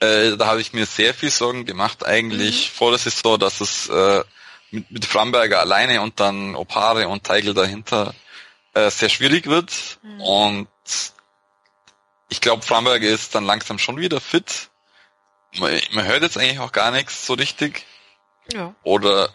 [0.00, 2.74] äh, da habe ich mir sehr viel Sorgen gemacht eigentlich mhm.
[2.74, 4.24] vor der Saison, dass es äh,
[4.70, 8.14] mit, mit Framberger alleine und dann Opare und Teigl dahinter
[8.74, 9.98] äh, sehr schwierig wird.
[10.02, 10.20] Mhm.
[10.20, 10.68] Und
[12.28, 14.70] ich glaube, Framberger ist dann langsam schon wieder fit.
[15.58, 17.84] Man, man, hört jetzt eigentlich auch gar nichts so richtig.
[18.52, 18.74] Ja.
[18.82, 19.30] Oder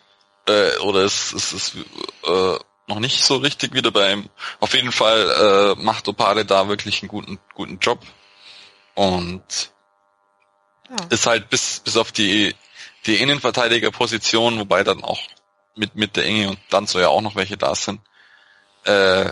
[0.47, 1.75] äh, oder es, es ist
[2.23, 4.29] äh, noch nicht so richtig wieder beim.
[4.59, 7.99] Auf jeden Fall äh, macht Opare da wirklich einen guten guten Job
[8.93, 9.71] und
[10.89, 10.95] ja.
[11.09, 12.55] ist halt bis bis auf die
[13.05, 15.19] die Innenverteidigerposition, wobei dann auch
[15.75, 18.01] mit, mit der Enge und dann so ja auch noch welche da sind,
[18.85, 19.31] äh,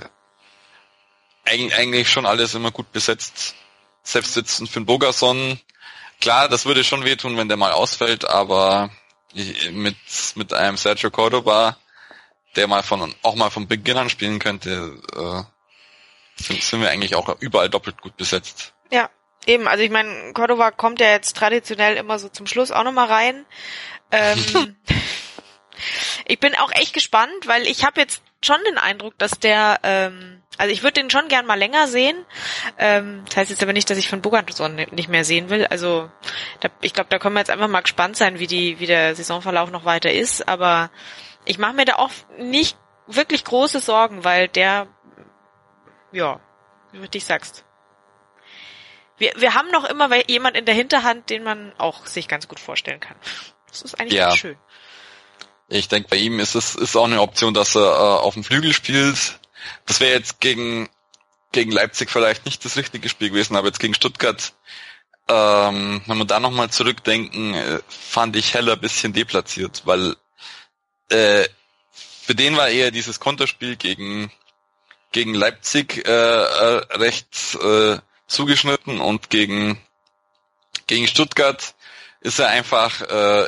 [1.45, 3.55] eigentlich schon alles immer gut besetzt.
[4.03, 5.59] Selbst jetzt für den Bogason,
[6.21, 8.89] klar, das würde schon wehtun, wenn der mal ausfällt, aber
[9.71, 9.95] mit,
[10.35, 11.77] mit einem Sergio Cordoba,
[12.55, 17.15] der mal von, auch mal von Beginn an spielen könnte, äh, sind, sind wir eigentlich
[17.15, 18.73] auch überall doppelt gut besetzt.
[18.91, 19.09] Ja,
[19.45, 23.07] Eben, also ich meine, Cordova kommt ja jetzt traditionell immer so zum Schluss auch nochmal
[23.07, 23.45] rein.
[24.11, 24.75] Ähm,
[26.25, 30.43] ich bin auch echt gespannt, weil ich habe jetzt schon den Eindruck, dass der, ähm,
[30.57, 32.17] also ich würde den schon gern mal länger sehen.
[32.77, 35.65] Ähm, das heißt jetzt aber nicht, dass ich von Boganson nicht mehr sehen will.
[35.67, 36.09] Also
[36.59, 39.15] da, ich glaube, da können wir jetzt einfach mal gespannt sein, wie die, wie der
[39.15, 40.47] Saisonverlauf noch weiter ist.
[40.47, 40.91] Aber
[41.45, 42.77] ich mache mir da auch nicht
[43.07, 44.87] wirklich große Sorgen, weil der,
[46.11, 46.39] ja,
[46.91, 47.65] wie du dich sagst,
[49.17, 52.59] wir, wir haben noch immer jemand in der Hinterhand, den man auch sich ganz gut
[52.59, 53.15] vorstellen kann.
[53.67, 54.35] Das ist eigentlich ja.
[54.35, 54.57] schön.
[55.73, 58.43] Ich denke, bei ihm ist es ist auch eine Option, dass er äh, auf dem
[58.43, 59.39] Flügel spielt.
[59.87, 60.87] Das wäre jetzt gegen
[61.51, 64.53] gegen Leipzig vielleicht nicht das richtige Spiel gewesen, aber jetzt gegen Stuttgart,
[65.27, 70.15] ähm, wenn wir da nochmal zurückdenken, äh, fand ich Heller bisschen deplatziert, weil
[71.09, 71.47] äh,
[71.91, 74.31] für den war eher dieses Konterspiel gegen
[75.11, 77.97] gegen Leipzig äh, äh, recht äh,
[78.27, 79.79] zugeschnitten und gegen,
[80.85, 81.73] gegen Stuttgart
[82.21, 83.47] ist er einfach äh,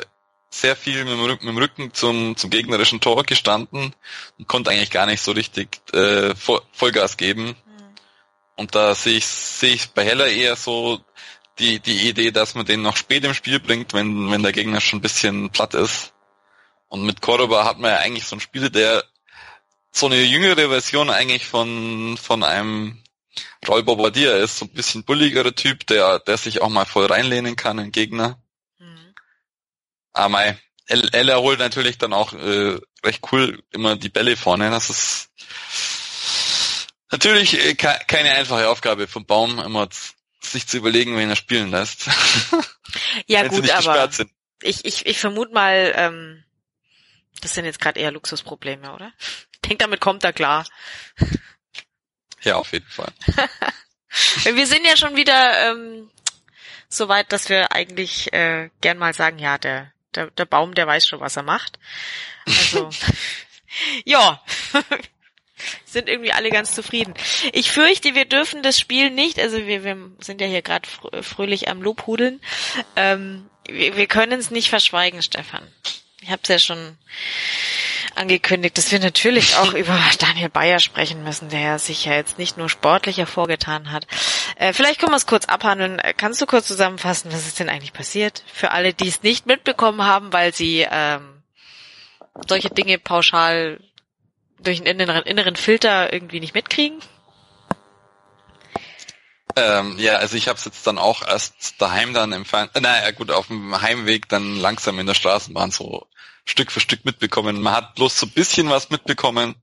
[0.50, 3.94] sehr viel mit dem, Rücken, zum, zum gegnerischen Tor gestanden
[4.38, 6.34] und konnte eigentlich gar nicht so richtig äh,
[6.72, 7.48] Vollgas geben.
[7.48, 7.54] Mhm.
[8.56, 11.00] Und da sehe ich, sehe ich bei Heller eher so
[11.58, 14.80] die, die Idee, dass man den noch spät im Spiel bringt, wenn, wenn der Gegner
[14.80, 16.12] schon ein bisschen platt ist.
[16.88, 19.04] Und mit Cordoba hat man ja eigentlich so einen Spieler, der
[19.90, 23.02] so eine jüngere Version eigentlich von, von einem
[23.66, 27.56] Roy Bobadilla ist so ein bisschen bulligerer Typ, der, der sich auch mal voll reinlehnen
[27.56, 28.38] kann, in Gegner.
[30.16, 30.22] Mhm.
[30.22, 30.56] Aber
[30.88, 34.70] Ella holt natürlich dann auch äh, recht cool immer die Bälle vorne.
[34.70, 35.30] Das ist
[37.10, 39.88] natürlich äh, keine einfache Aufgabe vom Baum, immer
[40.40, 42.08] sich zu überlegen, wen er spielen lässt.
[43.26, 44.08] Ja gut, aber
[44.62, 46.44] ich, ich, ich vermute mal, ähm,
[47.42, 49.12] das sind jetzt gerade eher Luxusprobleme, oder?
[49.68, 50.66] denke, damit kommt er klar.
[52.42, 53.12] Ja, auf jeden Fall.
[54.44, 56.08] wir sind ja schon wieder ähm,
[56.88, 60.86] so weit, dass wir eigentlich äh, gern mal sagen, ja, der, der, der Baum, der
[60.86, 61.78] weiß schon, was er macht.
[62.46, 62.90] Also,
[64.04, 64.42] ja,
[65.84, 67.14] sind irgendwie alle ganz zufrieden.
[67.52, 70.88] Ich fürchte, wir dürfen das Spiel nicht, also wir, wir sind ja hier gerade
[71.22, 72.40] fröhlich am Lobhudeln,
[72.96, 75.66] ähm, wir, wir können es nicht verschweigen, Stefan.
[76.20, 76.96] Ich habe es ja schon
[78.16, 82.56] angekündigt, dass wir natürlich auch über Daniel Bayer sprechen müssen, der sich ja jetzt nicht
[82.56, 84.06] nur sportlich hervorgetan hat.
[84.56, 86.00] Äh, vielleicht können wir es kurz abhandeln.
[86.16, 88.42] Kannst du kurz zusammenfassen, was ist denn eigentlich passiert?
[88.52, 91.42] Für alle, die es nicht mitbekommen haben, weil sie ähm,
[92.48, 93.80] solche Dinge pauschal
[94.60, 97.00] durch einen inneren, inneren Filter irgendwie nicht mitkriegen?
[99.56, 102.80] Ähm, ja, also ich habe es jetzt dann auch erst daheim dann im Fernsehen, äh,
[102.80, 106.06] naja gut, auf dem Heimweg dann langsam in der Straßenbahn so
[106.46, 107.60] Stück für Stück mitbekommen.
[107.60, 109.56] Man hat bloß so ein bisschen was mitbekommen,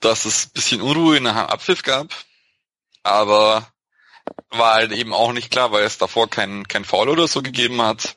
[0.00, 2.14] dass es ein bisschen Unruhe nach dem Abpfiff gab,
[3.02, 3.66] aber
[4.50, 7.82] war halt eben auch nicht klar, weil es davor kein, kein Foul oder so gegeben
[7.82, 8.14] hat,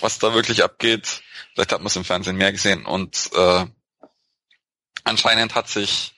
[0.00, 1.22] was da wirklich abgeht.
[1.54, 3.66] Vielleicht hat man es im Fernsehen mehr gesehen und äh,
[5.04, 6.14] anscheinend hat sich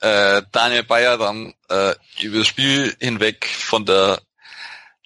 [0.00, 4.20] äh, Daniel Bayer dann äh, über das Spiel hinweg von der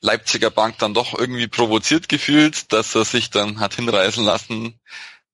[0.01, 4.81] Leipziger Bank dann doch irgendwie provoziert gefühlt, dass er sich dann hat hinreißen lassen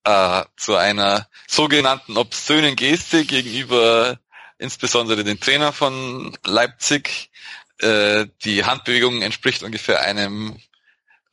[0.04, 4.18] äh, zu einer sogenannten obszönen Geste gegenüber
[4.58, 7.30] insbesondere den Trainer von Leipzig.
[7.78, 10.58] Äh, die Handbewegung entspricht ungefähr einem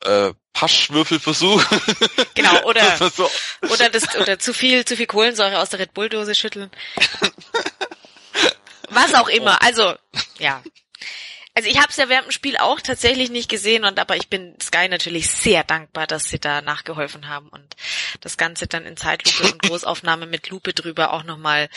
[0.04, 1.64] äh, Paschwürfelversuch.
[2.34, 3.30] Genau, oder, so.
[3.70, 6.70] oder, das, oder zu viel, zu viel Kohlensäure aus der Red Bull Dose schütteln.
[8.90, 9.62] Was auch immer.
[9.62, 9.94] Also,
[10.38, 10.62] ja.
[11.56, 14.28] Also ich habe es ja während dem Spiel auch tatsächlich nicht gesehen und aber ich
[14.28, 17.76] bin Sky natürlich sehr dankbar, dass sie da nachgeholfen haben und
[18.20, 21.68] das Ganze dann in Zeitlupe und Großaufnahme mit Lupe drüber auch nochmal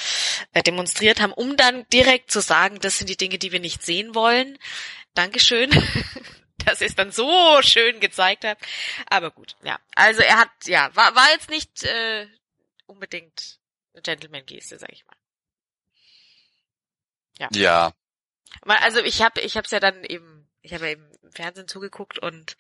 [0.54, 3.84] äh, demonstriert haben, um dann direkt zu sagen, das sind die Dinge, die wir nicht
[3.84, 4.58] sehen wollen.
[5.14, 5.70] Dankeschön.
[6.66, 8.66] dass ihr es dann so schön gezeigt habt.
[9.10, 9.80] Aber gut, ja.
[9.96, 12.28] Also er hat, ja, war, war jetzt nicht äh,
[12.88, 13.60] unbedingt
[13.94, 15.16] eine Gentleman-Geste, sag ich mal.
[17.40, 17.48] Ja.
[17.54, 17.94] Ja.
[18.66, 22.20] Also ich habe ich hab's ja dann eben, ich habe ja eben im Fernsehen zugeguckt
[22.20, 22.58] und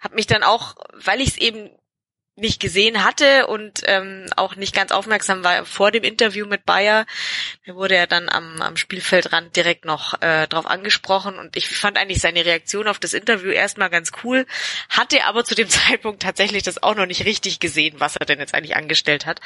[0.00, 1.70] habe mich dann auch, weil ich es eben
[2.38, 7.04] nicht gesehen hatte und ähm, auch nicht ganz aufmerksam war vor dem Interview mit Bayer.
[7.66, 11.98] Da wurde er dann am, am Spielfeldrand direkt noch äh, drauf angesprochen und ich fand
[11.98, 14.46] eigentlich seine Reaktion auf das Interview erstmal ganz cool,
[14.88, 18.38] hatte aber zu dem Zeitpunkt tatsächlich das auch noch nicht richtig gesehen, was er denn
[18.38, 19.40] jetzt eigentlich angestellt hat.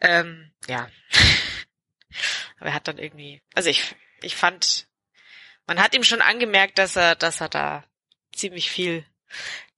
[0.00, 0.88] Ähm, ja.
[2.60, 4.86] aber er hat dann irgendwie, also ich, ich fand,
[5.68, 7.84] man hat ihm schon angemerkt, dass er, dass er da
[8.34, 9.04] ziemlich viel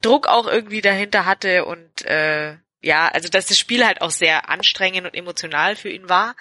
[0.01, 4.49] Druck auch irgendwie dahinter hatte und äh, ja, also dass das Spiel halt auch sehr
[4.49, 6.34] anstrengend und emotional für ihn war.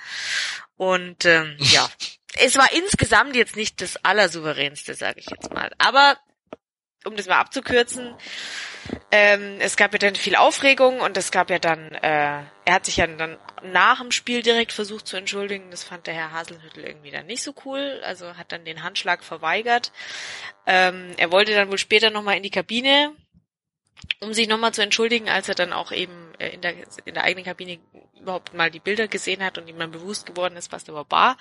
[0.78, 1.90] Und ähm, ja,
[2.36, 5.72] es war insgesamt jetzt nicht das Allersouveränste, sage ich jetzt mal.
[5.78, 6.18] Aber
[7.10, 8.16] um das mal abzukürzen,
[9.12, 12.86] ähm, es gab ja dann viel Aufregung und es gab ja dann, äh, er hat
[12.86, 15.70] sich ja dann nach dem Spiel direkt versucht zu entschuldigen.
[15.72, 19.24] Das fand der Herr Haselhüttel irgendwie dann nicht so cool, also hat dann den Handschlag
[19.24, 19.92] verweigert.
[20.66, 23.14] Ähm, er wollte dann wohl später nochmal in die Kabine,
[24.22, 26.74] um sich nochmal zu entschuldigen, als er dann auch eben äh, in der,
[27.06, 27.80] in der eigenen Kabine
[28.20, 31.38] überhaupt mal die Bilder gesehen hat und ihm dann bewusst geworden ist, was da war.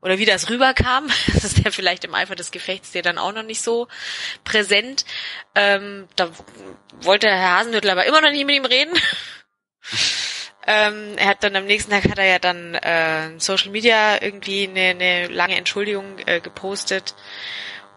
[0.00, 1.08] Oder wie das rüberkam.
[1.34, 3.88] Das ist ja vielleicht im Eifer des Gefechts ja dann auch noch nicht so
[4.44, 5.04] präsent.
[5.54, 6.30] Ähm, da
[7.02, 8.98] wollte Herr Hasenhüttl aber immer noch nicht mit ihm reden.
[10.66, 14.66] ähm, er hat dann am nächsten Tag hat er ja dann äh, Social Media irgendwie
[14.66, 17.14] eine, eine lange Entschuldigung äh, gepostet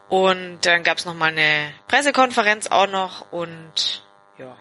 [0.09, 4.03] und dann gab's noch mal eine Pressekonferenz auch noch und
[4.37, 4.57] ja,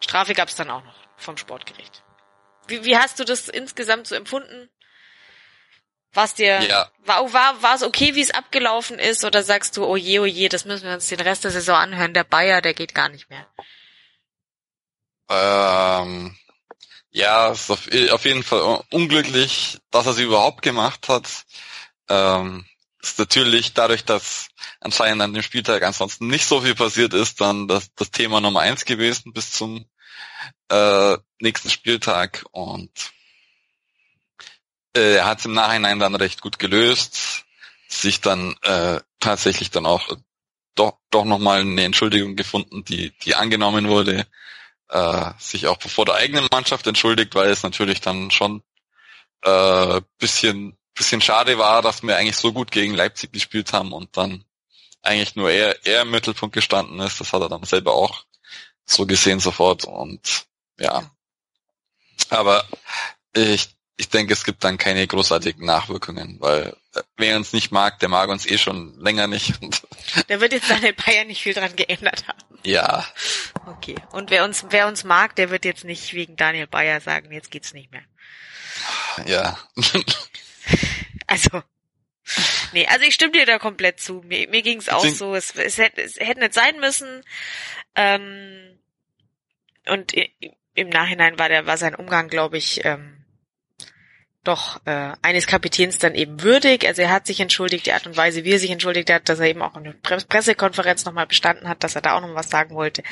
[0.00, 2.02] Strafe gab's dann auch noch vom Sportgericht.
[2.68, 4.68] Wie, wie hast du das insgesamt so empfunden?
[6.12, 6.90] Was dir ja.
[7.04, 10.24] war war war es okay, wie es abgelaufen ist, oder sagst du, oh je, oh
[10.24, 12.14] je, das müssen wir uns den Rest der Saison anhören.
[12.14, 13.46] Der Bayer, der geht gar nicht mehr.
[15.28, 16.36] Ähm,
[17.10, 21.28] ja, ist auf, auf jeden Fall unglücklich, dass er sie überhaupt gemacht hat.
[22.08, 22.64] Ähm,
[23.06, 24.48] ist natürlich dadurch, dass
[24.80, 28.60] anscheinend an dem Spieltag ansonsten nicht so viel passiert ist, dann das, das Thema Nummer
[28.60, 29.86] eins gewesen bis zum
[30.68, 32.44] äh, nächsten Spieltag.
[32.52, 32.90] Und
[34.96, 37.44] äh, er hat es im Nachhinein dann recht gut gelöst,
[37.88, 40.16] sich dann äh, tatsächlich dann auch
[40.74, 44.26] doch, doch nochmal eine Entschuldigung gefunden, die, die angenommen wurde,
[44.88, 48.62] äh, sich auch vor der eigenen Mannschaft entschuldigt, weil es natürlich dann schon
[49.42, 54.16] äh, bisschen bisschen schade war, dass wir eigentlich so gut gegen Leipzig gespielt haben und
[54.16, 54.44] dann
[55.02, 57.20] eigentlich nur er, er im Mittelpunkt gestanden ist.
[57.20, 58.24] Das hat er dann selber auch
[58.84, 60.46] so gesehen sofort und
[60.78, 61.10] ja.
[62.30, 62.66] Aber
[63.34, 67.98] ich ich denke, es gibt dann keine großartigen Nachwirkungen, weil äh, wer uns nicht mag,
[67.98, 69.54] der mag uns eh schon länger nicht.
[70.28, 72.38] da wird jetzt Daniel Bayern nicht viel dran geändert haben.
[72.62, 73.06] Ja.
[73.66, 73.96] Okay.
[74.12, 77.50] Und wer uns, wer uns mag, der wird jetzt nicht wegen Daniel Bayer sagen, jetzt
[77.50, 78.02] geht's nicht mehr.
[79.26, 79.58] Ja.
[81.26, 81.62] also.
[82.72, 84.22] Nee, also ich stimme dir da komplett zu.
[84.26, 85.34] Mir, mir ging's auch so.
[85.34, 87.22] Es, es, hätte, es hätte nicht sein müssen.
[87.94, 88.78] Ähm,
[89.88, 90.12] und
[90.74, 93.24] im Nachhinein war der, war sein Umgang, glaube ich, ähm,
[94.46, 96.86] doch äh, eines Kapitäns dann eben würdig.
[96.86, 99.40] Also er hat sich entschuldigt, die Art und Weise, wie er sich entschuldigt hat, dass
[99.40, 102.74] er eben auch eine Pressekonferenz nochmal bestanden hat, dass er da auch noch was sagen
[102.74, 103.02] wollte.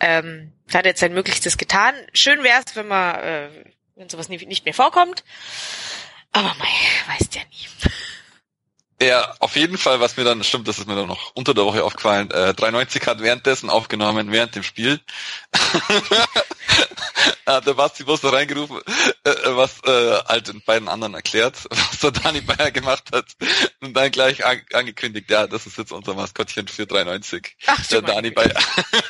[0.00, 1.94] Ähm, hat jetzt sein Möglichstes getan.
[2.12, 3.48] Schön wäre es, wenn man, äh,
[3.94, 5.24] wenn sowas nicht, nicht mehr vorkommt.
[6.36, 6.68] Aber mei,
[7.06, 7.66] weißt ja nie.
[9.08, 11.64] Ja, auf jeden Fall, was mir dann, stimmt, das ist mir dann noch unter der
[11.64, 15.00] Woche aufgefallen, äh, 93 hat währenddessen aufgenommen, während dem Spiel.
[17.46, 18.80] hat der Basti bloß da reingerufen,
[19.24, 23.26] äh, äh, was äh, halt den beiden anderen erklärt, was der Dani Bayer gemacht hat.
[23.80, 27.56] Und dann gleich an, angekündigt, ja, das ist jetzt unser Maskottchen für 93.
[27.66, 28.60] Ach, der Dani Bayer.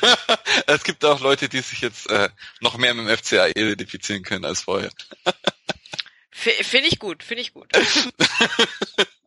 [0.67, 2.29] es gibt auch Leute, die sich jetzt äh,
[2.61, 4.91] noch mehr mit dem FCA identifizieren können als vorher.
[6.39, 7.71] Finde ich gut, finde ich gut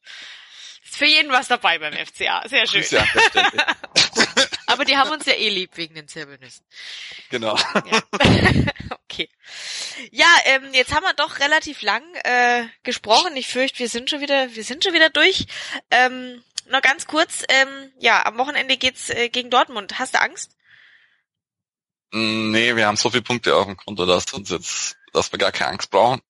[1.00, 2.46] für jeden was dabei beim FCA.
[2.46, 2.84] Sehr schön.
[2.90, 3.06] Ja,
[4.66, 6.62] Aber die haben uns ja eh lieb wegen den Zirbelnüssen.
[7.30, 7.56] Genau.
[7.56, 8.02] Ja.
[9.04, 9.30] okay.
[10.10, 13.34] Ja, ähm, jetzt haben wir doch relativ lang äh, gesprochen.
[13.34, 15.46] Ich fürchte, wir sind schon wieder, wir sind schon wieder durch.
[15.90, 19.98] Ähm, noch ganz kurz, ähm, ja, am Wochenende geht's äh, gegen Dortmund.
[19.98, 20.54] Hast du Angst?
[22.10, 25.38] Mm, nee, wir haben so viele Punkte auf dem Konto, dass uns jetzt, dass wir
[25.38, 26.20] gar keine Angst brauchen.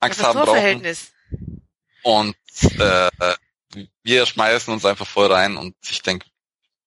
[0.00, 0.96] Angst haben brauchen.
[2.02, 2.36] Und
[2.78, 3.10] äh,
[4.02, 6.26] wir schmeißen uns einfach voll rein und ich denke,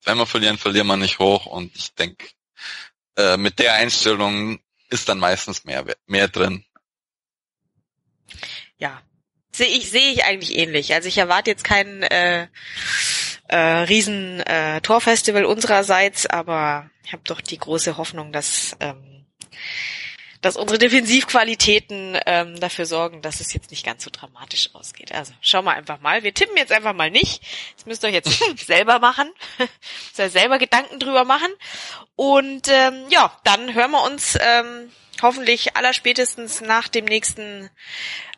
[0.03, 2.27] wenn wir verlieren, verlieren wir nicht hoch und ich denke,
[3.17, 6.65] äh, mit der Einstellung ist dann meistens mehr, mehr drin.
[8.77, 9.01] Ja,
[9.51, 10.93] sehe ich, sehe ich eigentlich ähnlich.
[10.93, 12.47] Also ich erwarte jetzt kein äh,
[13.47, 19.25] äh, riesen äh, Torfestival unsererseits, aber ich habe doch die große Hoffnung, dass ähm,
[20.43, 25.13] dass unsere Defensivqualitäten ähm, dafür sorgen, dass es jetzt nicht ganz so dramatisch ausgeht.
[25.13, 26.23] Also schauen wir einfach mal.
[26.23, 27.41] Wir tippen jetzt einfach mal nicht.
[27.77, 29.31] Das müsst ihr euch jetzt selber machen.
[29.57, 31.51] müsst ihr selber Gedanken drüber machen.
[32.15, 34.91] Und ähm, ja, dann hören wir uns ähm,
[35.21, 37.69] hoffentlich allerspätestens nach dem nächsten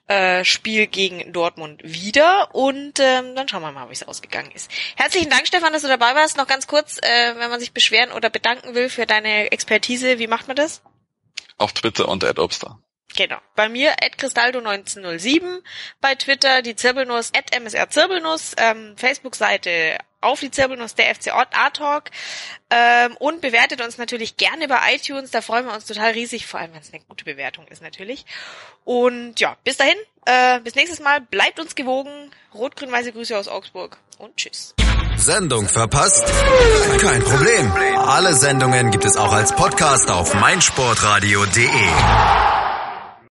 [0.07, 4.69] äh, Spiel gegen Dortmund wieder und ähm, dann schauen wir mal, wie es ausgegangen ist.
[4.95, 6.37] Herzlichen Dank, Stefan, dass du dabei warst.
[6.37, 10.27] Noch ganz kurz, äh, wenn man sich beschweren oder bedanken will für deine Expertise, wie
[10.27, 10.83] macht man das?
[11.57, 12.79] Auf Twitter und at Obster.
[13.15, 13.37] Genau.
[13.55, 15.61] Bei mir at Cristaldo1907,
[16.01, 22.09] bei Twitter die Zirbelnuss at MSR Zirbelnuss, ähm, Facebook-Seite auf die Zirbelnuss der FC A-Talk
[22.69, 26.59] ähm, und bewertet uns natürlich gerne bei iTunes, da freuen wir uns total riesig, vor
[26.59, 28.25] allem wenn es eine gute Bewertung ist natürlich.
[28.83, 33.97] Und ja, bis dahin, äh, bis nächstes Mal, bleibt uns gewogen, rot-grün-weiße Grüße aus Augsburg
[34.17, 34.73] und tschüss.
[35.17, 36.23] Sendung verpasst?
[36.99, 37.71] Kein Problem.
[37.97, 42.64] Alle Sendungen gibt es auch als Podcast auf meinsportradio.de.